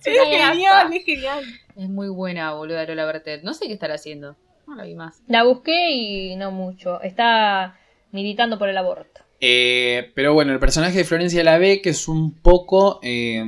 [0.04, 1.44] Es genial, es genial.
[1.76, 3.42] Es muy buena, boluda, Lola Bertet.
[3.42, 4.36] No sé qué estará haciendo.
[4.66, 5.22] No la vi más.
[5.26, 7.00] La busqué y no mucho.
[7.02, 7.78] Está
[8.12, 9.20] militando por el aborto.
[9.40, 13.00] Eh, pero bueno, el personaje de Florencia la B, que es un poco.
[13.02, 13.42] eh,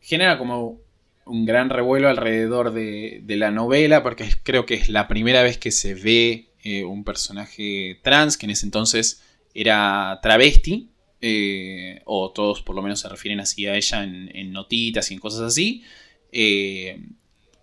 [0.00, 0.78] genera como
[1.26, 5.58] un gran revuelo alrededor de, de la novela, porque creo que es la primera vez
[5.58, 9.22] que se ve eh, un personaje trans, que en ese entonces
[9.54, 14.52] era travesti, eh, o todos por lo menos se refieren así a ella en, en
[14.52, 15.84] notitas y en cosas así,
[16.30, 17.00] eh,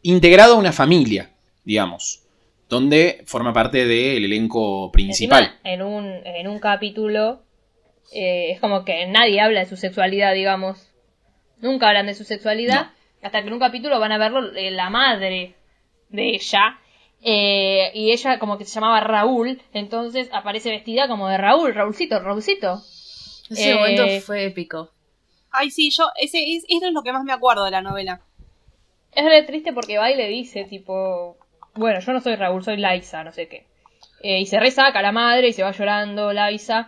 [0.02, 1.32] integrado a una familia,
[1.64, 2.24] digamos,
[2.68, 5.44] donde forma parte del elenco principal.
[5.44, 7.44] Encima, en un, en un capítulo
[8.12, 10.90] es como que nadie habla de su sexualidad, digamos.
[11.60, 12.92] Nunca hablan de su sexualidad.
[13.24, 15.56] Hasta que en un capítulo van a verlo eh, la madre
[16.10, 16.80] de ella.
[17.26, 19.62] eh, y ella como que se llamaba Raúl.
[19.74, 21.74] Entonces aparece vestida como de Raúl.
[21.74, 22.82] Raúlcito, Raúlcito.
[23.50, 24.92] Ese Eh, momento fue épico.
[25.52, 28.22] Ay, sí, yo, ese, es, eso es lo que más me acuerdo de la novela.
[29.14, 31.38] Es re triste porque va y le dice, tipo,
[31.76, 33.68] bueno, yo no soy Raúl, soy Liza, no sé qué.
[34.22, 36.88] Eh, y se resaca la madre y se va llorando Liza.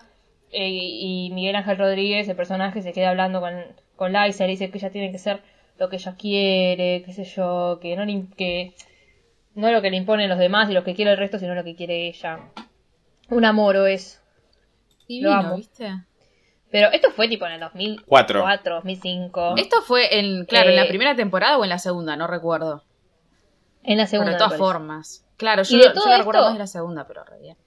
[0.51, 3.53] eh, y Miguel Ángel Rodríguez, el personaje, se queda hablando con,
[3.95, 5.41] con Liza y le dice que ella tiene que ser
[5.77, 8.73] lo que ella quiere, qué sé yo, que no, le que
[9.55, 11.63] no lo que le imponen los demás y lo que quiere el resto, sino lo
[11.63, 12.39] que quiere ella.
[13.29, 14.21] Un amor es.
[15.07, 15.55] Divino, amo.
[15.57, 15.89] ¿viste?
[16.71, 18.75] Pero esto fue tipo en el 2004, Cuatro.
[18.75, 19.53] 2005.
[19.57, 22.83] Esto fue en, claro, en la Eh, primera temporada o en la segunda, no recuerdo.
[23.83, 24.31] En la Pero segunda.
[24.31, 24.63] de me todas parece.
[24.63, 25.25] formas.
[25.37, 27.57] Claro, yo, de yo la recuerdo más de la segunda, pero re bien.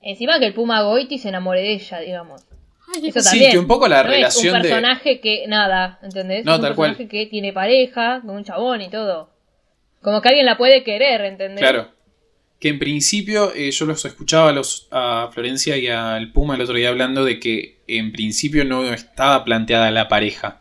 [0.00, 2.46] Encima que el Puma Goiti se enamore de ella, digamos.
[3.06, 6.44] Eso Sí, que un poco la No es relación un de- personaje que nada, ¿entendés?
[6.44, 6.90] No, es un tal cual.
[6.90, 9.30] personaje que tiene pareja, con un chabón y todo.
[10.02, 11.60] Como que alguien la puede querer, ¿entendés?
[11.60, 11.88] Claro.
[12.60, 16.60] Que en principio eh, yo los escuchaba a, los, a Florencia y al Puma el
[16.62, 20.60] otro día hablando de que en principio no estaba planteada la pareja.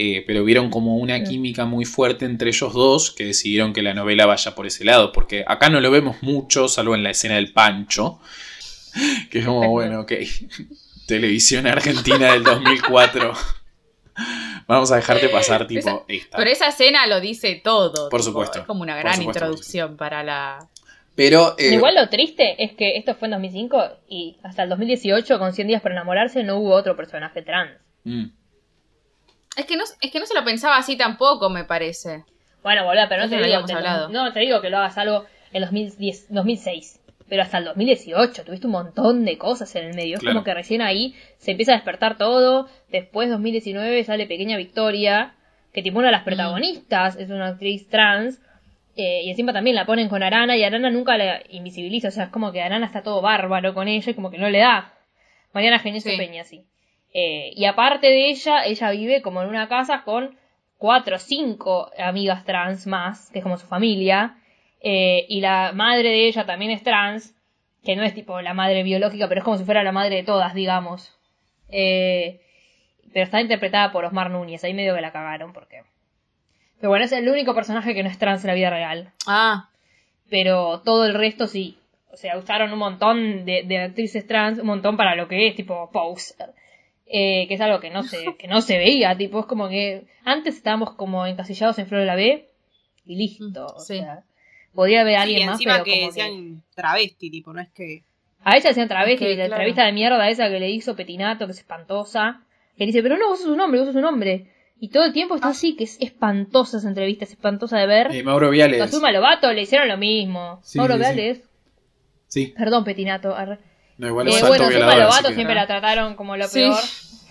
[0.00, 1.24] eh, pero vieron como una Mm.
[1.24, 5.10] química muy fuerte entre ellos dos que decidieron que la novela vaya por ese lado.
[5.12, 8.20] Porque acá no lo vemos mucho, salvo en la escena del Pancho.
[9.30, 10.12] Que es como, bueno, ok.
[11.08, 13.32] Televisión argentina del 2004.
[14.66, 16.36] Vamos a dejarte pasar tipo esta.
[16.36, 18.10] Pero esa escena lo dice todo.
[18.10, 18.58] Por tipo, supuesto.
[18.58, 20.68] Es como una gran supuesto, introducción para la.
[21.14, 25.38] Pero eh, Igual lo triste es que esto fue en 2005 y hasta el 2018,
[25.38, 27.72] con 100 días para enamorarse, no hubo otro personaje trans.
[28.04, 28.26] Mm.
[29.56, 32.26] Es que no, es que no se lo pensaba así tampoco, me parece.
[32.62, 34.10] Bueno, boludo, pero no Eso te lo digo hablado.
[34.10, 36.97] no te digo que lo hagas algo en 2010, 2006,
[37.28, 40.16] pero hasta el 2018 tuviste un montón de cosas en el medio.
[40.16, 42.68] Es como que recién ahí se empieza a despertar todo.
[42.90, 45.34] Después 2019 sale Pequeña Victoria,
[45.72, 48.40] que tipo una de las protagonistas es una actriz trans.
[48.96, 52.08] eh, y encima también la ponen con Arana y Arana nunca la invisibiliza.
[52.08, 54.48] O sea, es como que Arana está todo bárbaro con ella y como que no
[54.50, 54.92] le da.
[55.52, 56.16] Mariana Genesio Sí.
[56.16, 56.64] Peña, sí.
[57.14, 60.36] Eh, y aparte de ella, ella vive como en una casa con
[60.78, 64.36] cuatro o cinco amigas trans más, que es como su familia.
[64.80, 67.34] Eh, y la madre de ella también es trans,
[67.84, 70.22] que no es tipo la madre biológica, pero es como si fuera la madre de
[70.22, 71.14] todas, digamos.
[71.70, 72.40] Eh,
[73.12, 75.82] pero está interpretada por Osmar Núñez, ahí medio que la cagaron, porque...
[76.78, 79.12] Pero bueno, es el único personaje que no es trans en la vida real.
[79.26, 79.68] Ah,
[80.30, 81.76] Pero todo el resto sí.
[82.12, 85.56] O sea, usaron un montón de, de actrices trans, un montón para lo que es,
[85.56, 86.34] tipo Pose.
[87.06, 90.04] Eh, que es algo que no se, que no se veía, tipo, es como que
[90.24, 92.48] antes estábamos como encasillados en Flor de la B
[93.06, 93.66] y listo.
[93.66, 93.98] O Sí.
[93.98, 94.22] sea,
[94.74, 97.68] podría haber Sí, alguien más, encima pero que como que- sean travesti, tipo, no es
[97.70, 98.02] que.
[98.44, 99.54] A ella decían travesti, Es que, la claro.
[99.54, 102.42] entrevista de mierda esa que le hizo Petinato, que es espantosa.
[102.76, 104.46] Que dice, pero no, vos sos un hombre, vos sos un hombre.
[104.80, 108.14] Y todo el tiempo está así, que es espantosa esa entrevista, es espantosa de ver.
[108.14, 108.80] Eh, Mauro Viales.
[108.80, 110.60] Azuma Lobato le hicieron lo mismo.
[110.62, 111.04] Sí, Mauro sí, sí.
[111.14, 111.42] Viales,
[112.28, 113.34] Sí, perdón, Petinato.
[113.34, 113.58] arre.
[113.96, 116.60] no, igual Eh, es alto bueno, Azuma Lobato siempre la trataron como lo Sí.
[116.60, 116.76] peor.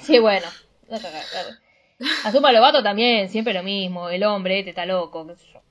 [0.02, 0.45] Sí, bueno.
[0.89, 1.56] Claro.
[2.26, 4.10] Azuma Lobato también, siempre lo mismo.
[4.10, 5.62] El hombre, este está loco, qué sé yo.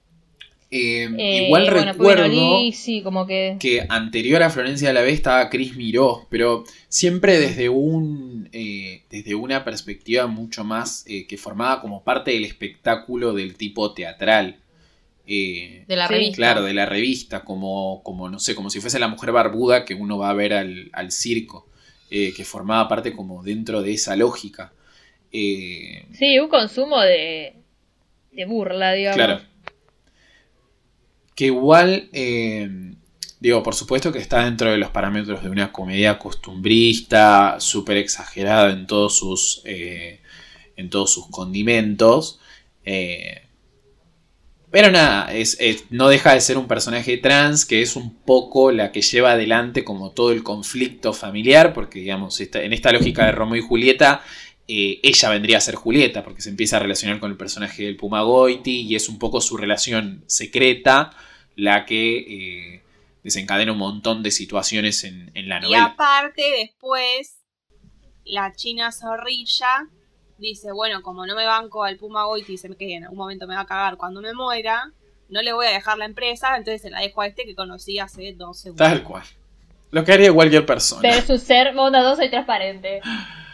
[0.71, 3.57] Eh, Eh, igual bueno, recuerdo Pueblo sí, como que...
[3.61, 9.03] que anterior a Florencia de la B estaba Cris Miró, pero siempre desde un eh,
[9.11, 14.57] desde una perspectiva mucho más eh, que formaba como parte del espectáculo del tipo teatral.
[15.29, 16.15] Eh, de la Sí.
[16.15, 16.37] revista.
[16.37, 19.95] Claro, de la revista, como, como no sé, como si fuese la mujer barbuda que
[19.95, 21.69] uno va a ver al, al circo,
[22.11, 24.73] eh, que formaba parte como dentro de esa lógica.
[25.33, 27.55] Eh, Sí, un consumo de,
[28.33, 29.17] de burla, digamos.
[29.17, 29.41] claro.
[31.37, 32.69] Que igual, eh,
[33.41, 38.73] digo, por supuesto que está dentro de los parámetros de una comedia costumbrista, súper exagerada
[38.73, 40.21] en todos sus, eh,
[40.77, 42.41] en todos sus condimentos.
[42.85, 43.43] eh,
[44.71, 45.57] pero nada, es,
[45.91, 49.85] no deja de ser un personaje trans que es un poco la que lleva adelante
[49.85, 54.23] como todo el conflicto familiar, porque digamos, esta- en esta lógica de Romeo y Julieta,
[54.69, 58.23] ella vendría a ser Julieta, porque se empieza a relacionar con el personaje del Puma
[58.23, 61.13] Goiti y es un poco su relación secreta
[61.57, 62.83] la que eh,
[63.25, 65.85] desencadena un montón de situaciones en, en la Y novela.
[65.87, 67.41] aparte, después,
[68.25, 69.89] la china zorrilla
[70.39, 73.47] dice: Bueno, como no me banco al Puma Goiti y sé que en algún momento
[73.49, 74.93] me va a cagar cuando me muera,
[75.29, 77.99] no le voy a dejar la empresa, entonces se la dejo a este que conocí
[77.99, 78.87] hace 12 segundos.
[78.87, 79.25] Tal cual.
[79.91, 81.01] Lo que haría cualquier persona.
[81.03, 83.01] Pero es un ser bondadoso y transparente.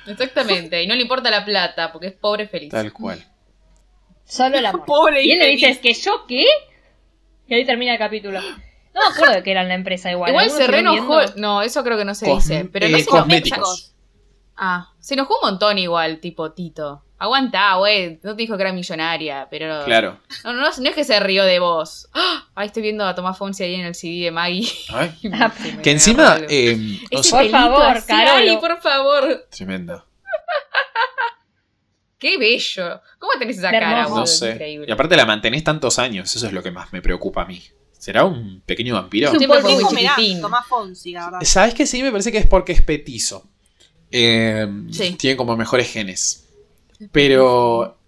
[0.06, 0.82] Exactamente.
[0.82, 2.70] Y no le importa la plata, porque es pobre feliz.
[2.70, 3.24] Tal cual.
[4.24, 4.84] Solo amor.
[4.86, 6.44] Pobre y él le dice, ¿que yo qué?
[7.46, 8.40] Y ahí termina el capítulo.
[8.40, 10.30] No me acuerdo de qué era en la empresa igual.
[10.30, 11.20] Igual ¿Alguno se reenojó.
[11.36, 12.68] No, eso creo que no se Cos- dice.
[12.72, 13.94] Pero no eh, se cosméticos.
[14.56, 17.02] Ah, se enojó un montón igual, tipo Tito.
[17.18, 18.18] Aguantá, güey.
[18.22, 19.84] No te dijo que era millonaria, pero.
[19.84, 20.18] Claro.
[20.44, 22.08] No, no, no, no es que se rió de vos.
[22.14, 22.48] ¡Ah!
[22.54, 24.68] Ahí estoy viendo a Tomás Fonsi ahí en el CD de Maggie.
[24.92, 25.08] Ah,
[25.82, 26.38] Que encima.
[26.48, 28.50] eh, Ese Por favor, así, Carolo.
[28.50, 29.46] Ay, por favor.
[29.50, 30.04] tremenda.
[32.22, 33.00] Qué bello.
[33.18, 34.52] ¿Cómo tenés esa cara, No sé.
[34.52, 34.86] Increíble.
[34.88, 37.60] Y aparte la mantenés tantos años, eso es lo que más me preocupa a mí.
[37.98, 39.26] ¿Será un pequeño vampiro?
[39.26, 40.40] Es un Siempre fue muy Dijo, mirá, chiquitín.
[40.40, 41.40] Tomás Fonsi, la verdad.
[41.42, 42.00] ¿Sabes que sí?
[42.00, 43.50] Me parece que es porque es petizo.
[44.12, 45.16] Eh, Sí.
[45.18, 46.46] Tiene como mejores genes.
[47.10, 47.98] Pero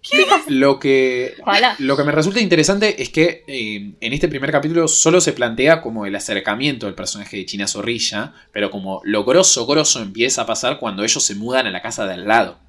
[0.47, 1.75] lo que, Ojalá.
[1.79, 5.81] lo que me resulta interesante es que eh, en este primer capítulo solo se plantea
[5.81, 10.45] como el acercamiento del personaje de China Zorrilla, pero como lo grosso, grosso empieza a
[10.45, 12.59] pasar cuando ellos se mudan a la casa de al lado.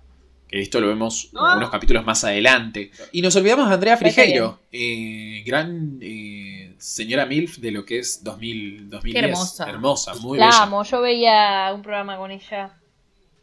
[0.48, 1.50] Que esto lo vemos Ah.
[1.52, 2.90] algunos capítulos más adelante.
[3.12, 8.22] Y nos olvidamos de Andrea Frigeiro, eh, gran eh, señora MILF de lo que es
[8.22, 9.12] 2000, 2010.
[9.24, 9.68] Qué hermosa.
[9.68, 10.62] Hermosa, muy La bella.
[10.62, 10.84] amo.
[10.84, 12.78] Yo veía un programa con ella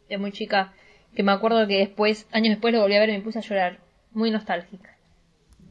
[0.10, 0.74] de muy chica.
[1.16, 3.42] Que me acuerdo que después, años después lo volví a ver y me puse a
[3.44, 3.80] llorar.
[4.14, 4.98] Muy nostálgica.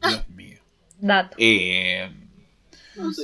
[0.07, 0.59] Dios mío.
[0.99, 1.35] Dato.
[1.39, 2.09] Eh,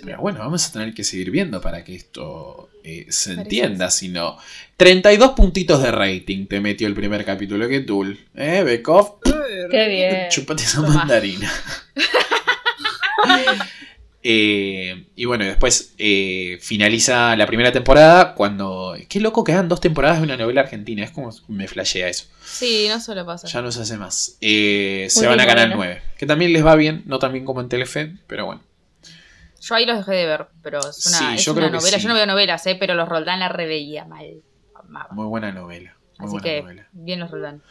[0.04, 3.90] pero bueno, vamos a tener que seguir viendo para que esto eh, se entienda.
[3.90, 4.38] Si no,
[4.78, 7.68] 32 puntitos de rating te metió el primer capítulo.
[7.68, 8.20] ¿Qué tool?
[8.36, 9.20] ¿Eh, Bekov?
[9.70, 10.30] Qué bien.
[10.30, 11.52] Chupate esa mandarina.
[14.22, 18.96] Eh, y bueno, después eh, finaliza la primera temporada cuando...
[19.08, 21.04] Qué loco que dos temporadas de una novela argentina.
[21.04, 22.26] Es como me flashea eso.
[22.44, 23.48] Sí, no solo pasa.
[23.48, 24.38] Ya no se hace más.
[24.42, 25.94] Eh, se van a Canal bueno.
[25.94, 26.02] 9.
[26.18, 28.62] Que también les va bien, no tan bien como en Telefe, pero bueno.
[29.62, 31.78] Yo ahí los dejé de ver, pero es una, Sí, es yo una creo que
[31.78, 31.98] novela.
[31.98, 32.04] sí.
[32.04, 34.42] Yo no veo novelas, eh, pero los Roldán la reveía mal.
[34.76, 35.10] Amaba.
[35.12, 35.96] Muy buena novela.
[36.18, 36.88] Muy Así buena que, novela.
[36.94, 37.62] bien los Roldán.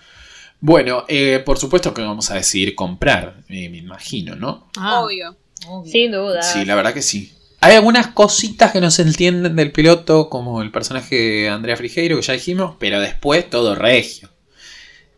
[0.60, 4.68] Bueno, eh, por supuesto que vamos a decidir comprar, eh, me imagino, ¿no?
[4.76, 5.36] Ah, Obvio.
[5.68, 5.90] obvio.
[5.92, 6.42] Sin duda.
[6.42, 7.32] Sí, la verdad que sí.
[7.60, 12.16] Hay algunas cositas que no se entienden del piloto, como el personaje de Andrea Frigeiro,
[12.16, 14.28] que ya dijimos, pero después todo regio.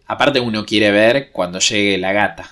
[0.06, 2.50] Aparte uno quiere ver cuando llegue la gata.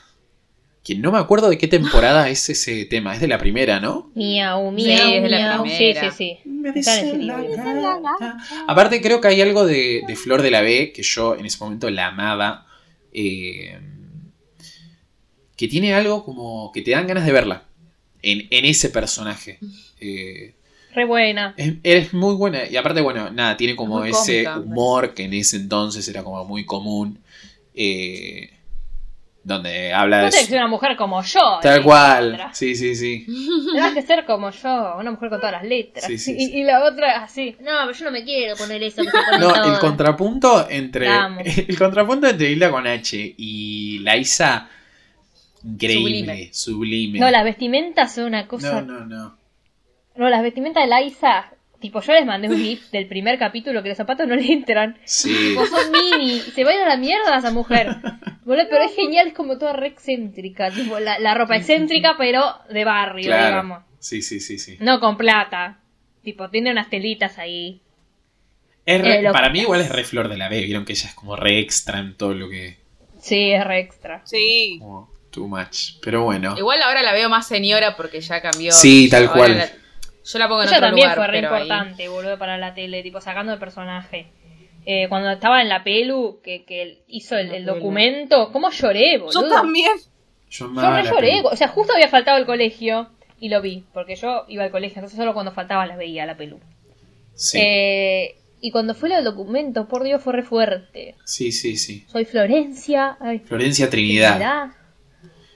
[0.85, 4.11] Que no me acuerdo de qué temporada es ese tema, es de la primera, ¿no?
[4.15, 5.67] Miau, Sí, miau, es de la miau.
[5.67, 6.11] Sí, primera.
[6.11, 6.39] sí, sí.
[6.49, 8.03] Me Está en dice ese la libro.
[8.03, 8.39] gata.
[8.67, 11.59] Aparte creo que hay algo de, de Flor de la B que yo en ese
[11.63, 12.67] momento la amaba.
[13.13, 13.79] eh,
[15.57, 17.65] que tiene algo como que te dan ganas de verla
[18.23, 19.59] en, en ese personaje.
[20.01, 20.55] Eh,
[20.95, 21.55] Re buena.
[21.57, 22.61] es, es muy buena.
[22.69, 26.23] Y aparte, bueno, nada, tiene como Muy ese cómica, humor que en ese entonces era
[26.23, 27.19] como muy común.
[27.75, 28.51] eh,
[29.49, 30.33] donde habla No de...
[30.33, 31.59] su- ser una mujer como yo.
[31.63, 32.49] Tal eh, cual.
[32.53, 33.27] Sí, sí, sí.
[33.75, 36.05] Tenés que ser como yo, una mujer con todas las letras.
[36.05, 36.59] Sí, sí, y, sí.
[36.59, 37.57] y la otra así.
[37.61, 39.03] No, pero yo no me quiero poner eso.
[39.03, 41.09] que se ponen No, el contrapunto entre.
[41.69, 44.69] El contrapunto entre Hilda con H y Laisa.
[45.65, 47.19] Increíble, sublime.
[47.19, 48.81] No, las vestimentas son una cosa.
[48.83, 49.39] no, no, no.
[50.17, 51.51] No, las vestimentas de Laisa.
[51.81, 54.99] Tipo, yo les mandé un GIF del primer capítulo que los zapatos no le entran.
[55.05, 55.33] Sí.
[55.51, 56.41] Tipo, son mini.
[56.41, 57.97] Se va a ir a la mierda esa mujer.
[58.49, 60.71] Pero es genial, es como toda re excéntrica.
[60.71, 63.47] Tipo, la, la ropa excéntrica, pero de barrio, Claro.
[63.47, 63.83] digamos.
[63.99, 64.77] Sí, sí, sí, sí.
[64.81, 65.81] No con plata.
[66.23, 67.81] Tipo, tiene unas telitas ahí.
[68.87, 70.61] Es re- Eh, para mí igual es re flor de la B.
[70.65, 72.79] Vieron que ella es como re extra en todo lo que.
[73.21, 74.23] Sí, es re extra.
[74.25, 74.79] Sí.
[74.81, 75.99] Como too much.
[76.03, 76.57] Pero bueno.
[76.57, 78.73] Igual ahora la veo más señora porque ya cambió.
[78.73, 79.59] Sí, tal cual.
[79.59, 79.69] la-
[80.25, 82.59] yo la pongo en Ella otro también lugar, fue re pero ahí- importante, boludo, para
[82.59, 84.27] la tele, tipo, sacando el personaje.
[84.87, 89.43] Eh, cuando estaba en la pelu, que, que hizo el, La documento, ¿cómo lloré, boludo?
[89.43, 89.91] Yo también.
[90.51, 93.85] Yo Yo re la lloré, o sea, justo había faltado el colegio y lo vi,
[93.93, 96.59] porque yo iba al colegio, entonces solo cuando faltaba las veía la pelu.
[97.35, 97.59] Sí.
[97.61, 101.15] Eh, y cuando fue el documento, por Dios, fue re fuerte.
[101.25, 102.05] sí, sí, sí.
[102.11, 103.17] Soy Florencia.
[103.21, 104.31] Ay, Florencia Trinidad.
[104.37, 104.69] Trinidad.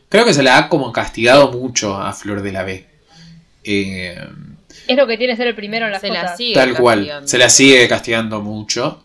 [0.08, 2.86] Creo que se la ha como castigado mucho a Flor de la B.
[3.64, 4.14] Eh,
[4.86, 6.36] Es lo que tiene ser el primero en las Se la cosas.
[6.36, 9.01] sigue Tal cual, se la sigue castigando mucho.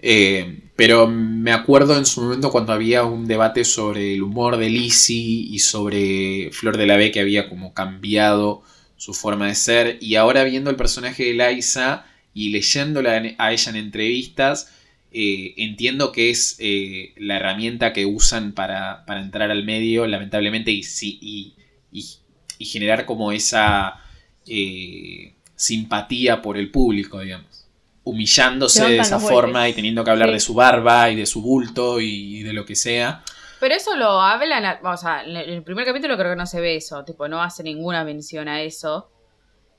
[0.00, 4.70] Eh, pero me acuerdo en su momento cuando había un debate sobre el humor de
[4.70, 8.62] Lizzie y sobre Flor de la B que había como cambiado
[8.96, 9.98] su forma de ser.
[10.00, 14.72] Y ahora viendo el personaje de Liza y leyéndola a ella en entrevistas,
[15.10, 20.70] eh, entiendo que es eh, la herramienta que usan para, para entrar al medio, lamentablemente,
[20.70, 21.54] y-
[22.58, 24.00] y generar como esa
[24.46, 27.57] eh, simpatía por el público, digamos.
[28.08, 30.34] Humillándose Se de esa forma y teniendo que hablar Sí.
[30.34, 33.22] de su barba y de su bulto y de lo que sea.
[33.60, 36.76] Pero eso lo hablan, o sea, en el primer capítulo creo que no se ve
[36.76, 39.10] eso, tipo, no hace ninguna mención a eso.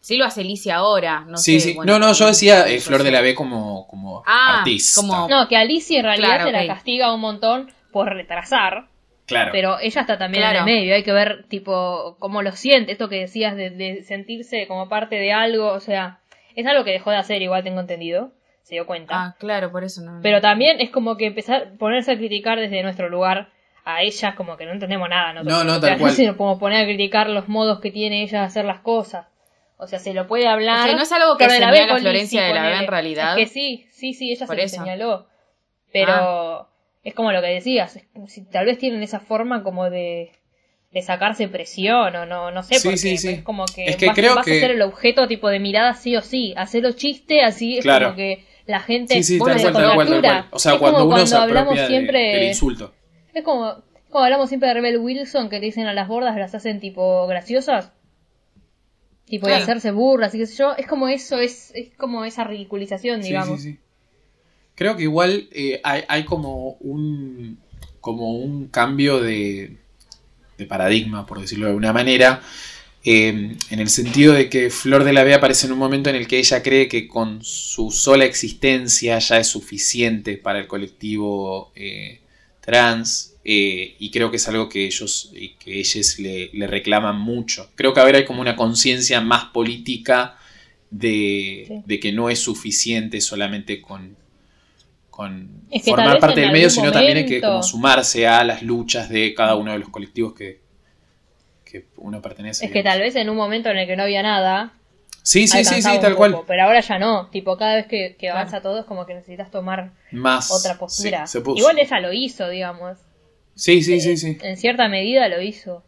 [0.02, 1.70] Sí lo hace Alicia ahora, no sí, sé.
[1.70, 1.76] sí.
[1.76, 5.02] bueno, no, no, yo decía eh, Flor de la B como, como Ah, artista.
[5.02, 8.88] como- No, que Alicia en realidad Claro, se la castiga un montón por retrasar.
[9.26, 9.52] Claro.
[9.52, 10.60] Pero ella está también Claro.
[10.60, 14.04] en el medio, hay que ver tipo cómo lo siente, esto que decías de, de
[14.04, 16.19] sentirse como parte de algo, o sea,
[16.56, 18.32] es algo que dejó de hacer, igual tengo entendido,
[18.64, 19.16] se dio cuenta.
[19.16, 20.20] Ah, claro, por eso no.
[20.22, 23.50] Pero también es como que empezar, ponerse a criticar desde nuestro lugar
[23.86, 25.34] a ellas, como que no entendemos nada.
[25.34, 25.58] nosotros.
[25.58, 26.12] No, no, O sea, tal cual.
[26.12, 29.28] sino como poner a criticar los modos que tiene ella de hacer las cosas.
[29.78, 30.82] O sea, se lo puede hablar.
[30.82, 33.40] O sea, no es algo que la señala con Florencia de la B en realidad.
[33.40, 34.76] Es que sí, sí, sí, ella Por se lo eso.
[34.76, 34.84] Ah.
[34.84, 35.28] señaló.
[35.92, 36.70] Pero
[37.04, 40.34] es como lo que decías, si tal vez tienen esa forma como de,
[40.92, 43.28] de sacarse presión o no, no sé Sí, por qué, sí, sí.
[43.28, 45.48] pero es como que, Es que vas, creo vas que- a ser el objeto tipo
[45.50, 48.08] de mirada sí o sí, hacerlo chiste así es Claro.
[48.08, 50.46] como que la gente Sí, sí, se tal tal tal cual.
[50.52, 52.94] O sea, Es cuando uno se hablamos apropia de- siempre del insulto.
[53.34, 53.76] es como,
[54.10, 57.28] como hablamos siempre de Rebel Wilson que te dicen a las gordas las hacen tipo
[57.28, 57.92] graciosas
[59.26, 62.44] tipo de hacerse burlas y qué sé yo es como eso es, es como esa
[62.46, 63.80] ridiculización Sí, digamos sí, sí.
[64.74, 67.60] Creo que igual eh, hay, hay como un
[68.02, 69.78] como un cambio de,
[70.60, 72.42] de paradigma, por decirlo de alguna manera,
[73.04, 76.18] eh, en el sentido de que Flor de la B aparece en un momento en
[76.18, 81.72] el que ella cree que con su sola existencia ya es suficiente para el colectivo
[81.76, 82.20] eh,
[82.60, 87.18] trans, eh, y creo que es algo que ellos, eh, que ellos le, le reclaman
[87.20, 87.70] mucho.
[87.76, 90.36] Creo que ahora hay como una conciencia más política
[90.92, 91.74] de, Sí.
[91.86, 94.16] de que no es suficiente solamente con,
[95.20, 98.62] con Es que formar parte del medio, sino también hay que como sumarse a las
[98.64, 100.62] luchas de cada uno de los colectivos que,
[101.66, 102.66] que uno pertenece.
[102.66, 104.72] es que tal vez en un momento en el que no había nada
[105.22, 106.32] Sí, sí, sí, sí, tal cual.
[106.32, 108.38] poco, pero ahora ya no tipo cada vez que, que Claro.
[108.38, 110.50] avanza todo es como que necesitas tomar Más.
[110.52, 111.58] otra postura sí, se puso.
[111.58, 112.98] igual ella lo hizo digamos
[113.56, 114.38] Sí, sí, sí, sí.
[114.42, 115.84] en cierta medida lo hizo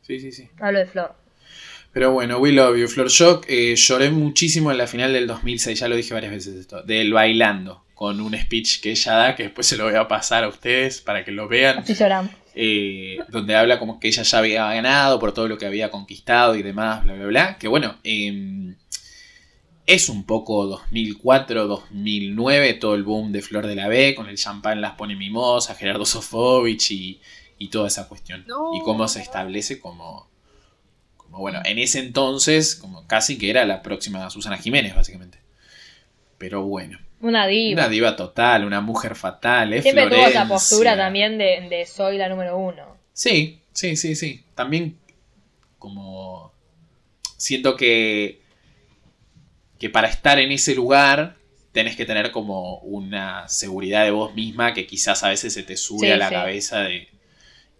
[0.00, 0.48] Sí, sí, sí.
[0.58, 1.14] hablo de Flor
[1.92, 3.08] Pero bueno, we love you, Flor.
[3.08, 6.82] Yo eh, lloré muchísimo en la final del 2006, ya lo dije varias veces esto,
[6.82, 10.44] del bailando, con un speech que ella da, que después se lo voy a pasar
[10.44, 12.30] a ustedes para que lo vean, Así lloramos.
[12.54, 16.54] eh, donde habla como que ella ya había ganado por todo lo que había conquistado
[16.56, 17.58] y demás, bla, bla, bla.
[17.58, 18.74] Que bueno, eh,
[19.86, 24.38] es un poco 2004, 2009, todo el boom de Flor de la B, con el
[24.38, 27.20] champán las pone mimosa, Gerardo Sofovich y,
[27.58, 28.44] y toda esa cuestión.
[28.46, 28.74] No.
[28.74, 30.30] Y cómo se establece como,
[31.38, 35.38] bueno, en ese entonces, como casi que era la próxima Susana Jiménez, básicamente.
[36.38, 37.82] Pero bueno, Una diva.
[37.82, 40.48] una diva total, una mujer fatal, es Siempre tuvo esa Florencia.
[40.48, 42.98] postura también de, de soy la número uno.
[43.12, 44.44] Sí, sí, sí, sí.
[44.54, 44.98] También
[45.78, 46.52] como
[47.36, 48.40] siento que
[49.78, 51.36] que para estar en ese lugar
[51.72, 55.76] tenés que tener como una seguridad de vos misma que quizás a veces se te
[55.76, 56.34] sube Sí, a la sí.
[56.34, 57.08] cabeza de,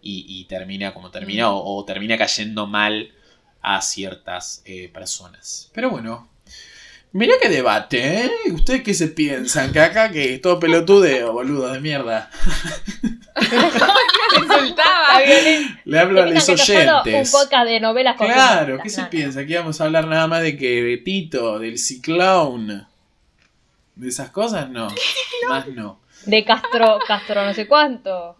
[0.03, 3.13] y, y termina como termina o, o termina cayendo mal
[3.63, 5.71] a ciertas eh, personas.
[5.73, 6.29] Pero bueno.
[7.15, 8.31] Mirá qué debate, ¿eh?
[8.53, 9.71] ¿Ustedes qué se piensan?
[9.71, 12.31] Que acá que es todo pelotudeo, boludo, de mierda.
[14.35, 15.21] Insultaba.
[15.85, 17.31] Le hablo a los un oyentes.
[17.31, 19.11] podcast de novelas Claro, ¿qué se no, no.
[19.11, 19.45] piensa?
[19.45, 22.87] Que íbamos a hablar nada más de que de Tito, del ciclón.
[23.95, 24.89] De esas cosas, no.
[25.51, 26.01] Más no.
[26.25, 28.37] De Castro, Castro no sé cuánto.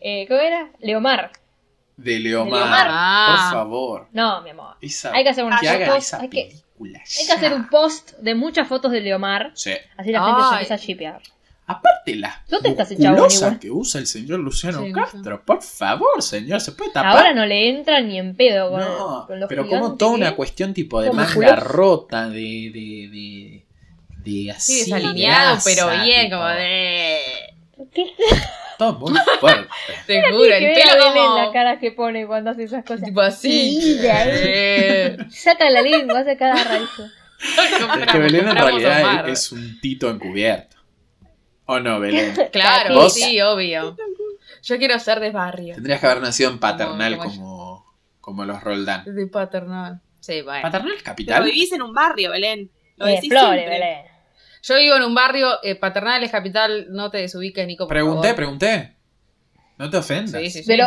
[0.00, 0.70] Eh, ¿Cómo era?
[0.80, 1.32] Leomar.
[1.96, 2.60] De Leomar.
[2.60, 2.86] Leomar.
[2.90, 3.48] Ah.
[3.50, 4.08] Por favor.
[4.12, 4.76] No, mi amor.
[4.80, 6.98] Esa, Hay que hacer una que hagan foto, esa hay que- película.
[7.20, 9.52] Hay que hacer un post de muchas fotos de Leomar.
[9.54, 9.72] Sí.
[9.96, 11.22] Así la gente se empieza a shipear.
[11.64, 12.74] Aparte las ¿Dónde
[13.60, 15.42] que usa el señor Luciano Sí, Castro.
[15.44, 17.16] Por favor, señor, ¿se puede tapar?
[17.18, 20.28] Ahora no le entran ni en pedo con, No, con los pero como toda una
[20.30, 20.34] es.
[20.34, 22.40] cuestión tipo de manga rota, de,
[22.74, 23.64] de, de,
[24.24, 24.72] de así.
[24.80, 27.18] Sí, desalineado, pero bien, tipo, como de.
[28.90, 29.68] ¿Qué Todo muy fuerte.
[30.06, 31.36] Te juro, el pelo Belén como.
[31.36, 33.04] la cara que pone cuando hace esas cosas?
[33.04, 33.96] Tipo así.
[34.00, 35.16] Mira, Eh.
[35.30, 36.88] Saca la lengua, hace cada raíz.
[37.42, 39.28] Es que Belén en realidad Omar.
[39.28, 40.76] es un tito encubierto.
[41.66, 42.34] ¿O no, Belén?
[42.52, 43.14] Claro, ¿Vos?
[43.14, 43.96] sí, obvio.
[44.62, 45.74] Yo quiero ser de barrio.
[45.74, 47.86] Tendrías que haber nacido en paternal Como- como,
[48.20, 49.02] como los Roldán.
[49.06, 50.00] De paternal.
[50.20, 50.62] Sí, bueno.
[50.62, 51.44] ¿Paternal es Pero capital?
[51.44, 52.70] vivís en un barrio, Belén.
[52.96, 53.68] Lo Eh, decís siempre.
[53.68, 53.98] Belén.
[54.62, 57.84] Yo vivo en un barrio, eh, paternal es capital, no te desubiques, Nico.
[57.84, 58.36] por Pregunté, favor.
[58.36, 58.96] pregunté.
[59.78, 60.40] No te ofendas.
[60.40, 60.64] Sí, sí, sí.
[60.66, 60.86] Pero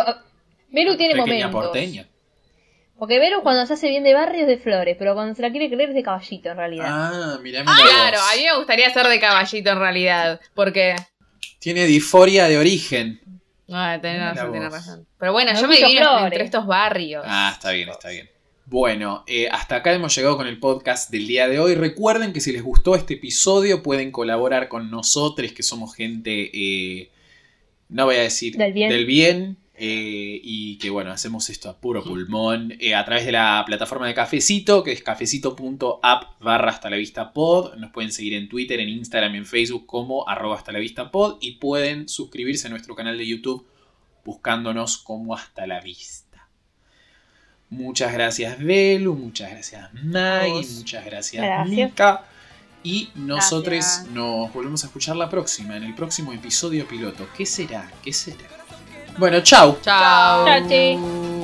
[0.70, 1.52] Beru tiene Pequeña momentos.
[1.72, 2.08] porteña.
[2.98, 5.52] Porque Beru cuando se hace bien de barrio es de flores, pero cuando se la
[5.52, 6.86] quiere creer es de caballito en realidad.
[6.88, 10.40] Ah, mirá, mirá Claro, a mí me gustaría ser de caballito en realidad.
[10.54, 10.96] Porque.
[11.60, 13.20] Tiene disforia de origen.
[13.70, 15.08] Ah, tenés razón, tenés razón.
[15.20, 16.24] Pero bueno, yo me Flores.
[16.24, 17.26] entre estos barrios.
[17.28, 18.30] Ah, está bien, está bien.
[18.68, 21.76] Bueno, eh, hasta acá hemos llegado con el podcast del día de hoy.
[21.76, 27.12] Recuerden que si les gustó este episodio pueden colaborar con nosotros, que somos gente, eh,
[27.90, 29.06] no voy a decir Del bien.
[29.06, 34.08] bien, eh, y que bueno, hacemos esto a puro pulmón a través de la plataforma
[34.08, 37.76] de Cafecito, que es cafecito.app barra hasta la vista pod.
[37.76, 41.12] Nos pueden seguir en Twitter, en Instagram y en Facebook como arroba hasta la vista
[41.12, 43.64] pod y pueden suscribirse a nuestro canal de YouTube
[44.26, 46.25] buscándonos como hasta la vista.
[47.76, 50.72] Muchas gracias Belu, muchas gracias Maggie, vos.
[50.72, 51.70] muchas gracias, Gracias.
[51.70, 52.24] Mica.
[52.84, 57.28] Y nosotros nos volvemos a escuchar la próxima, en el próximo episodio piloto.
[57.36, 57.92] ¿Qué será?
[58.04, 58.38] ¿Qué será?
[59.18, 59.78] Bueno, chau.
[59.82, 60.46] Chao.
[60.46, 61.35] Chao, chi.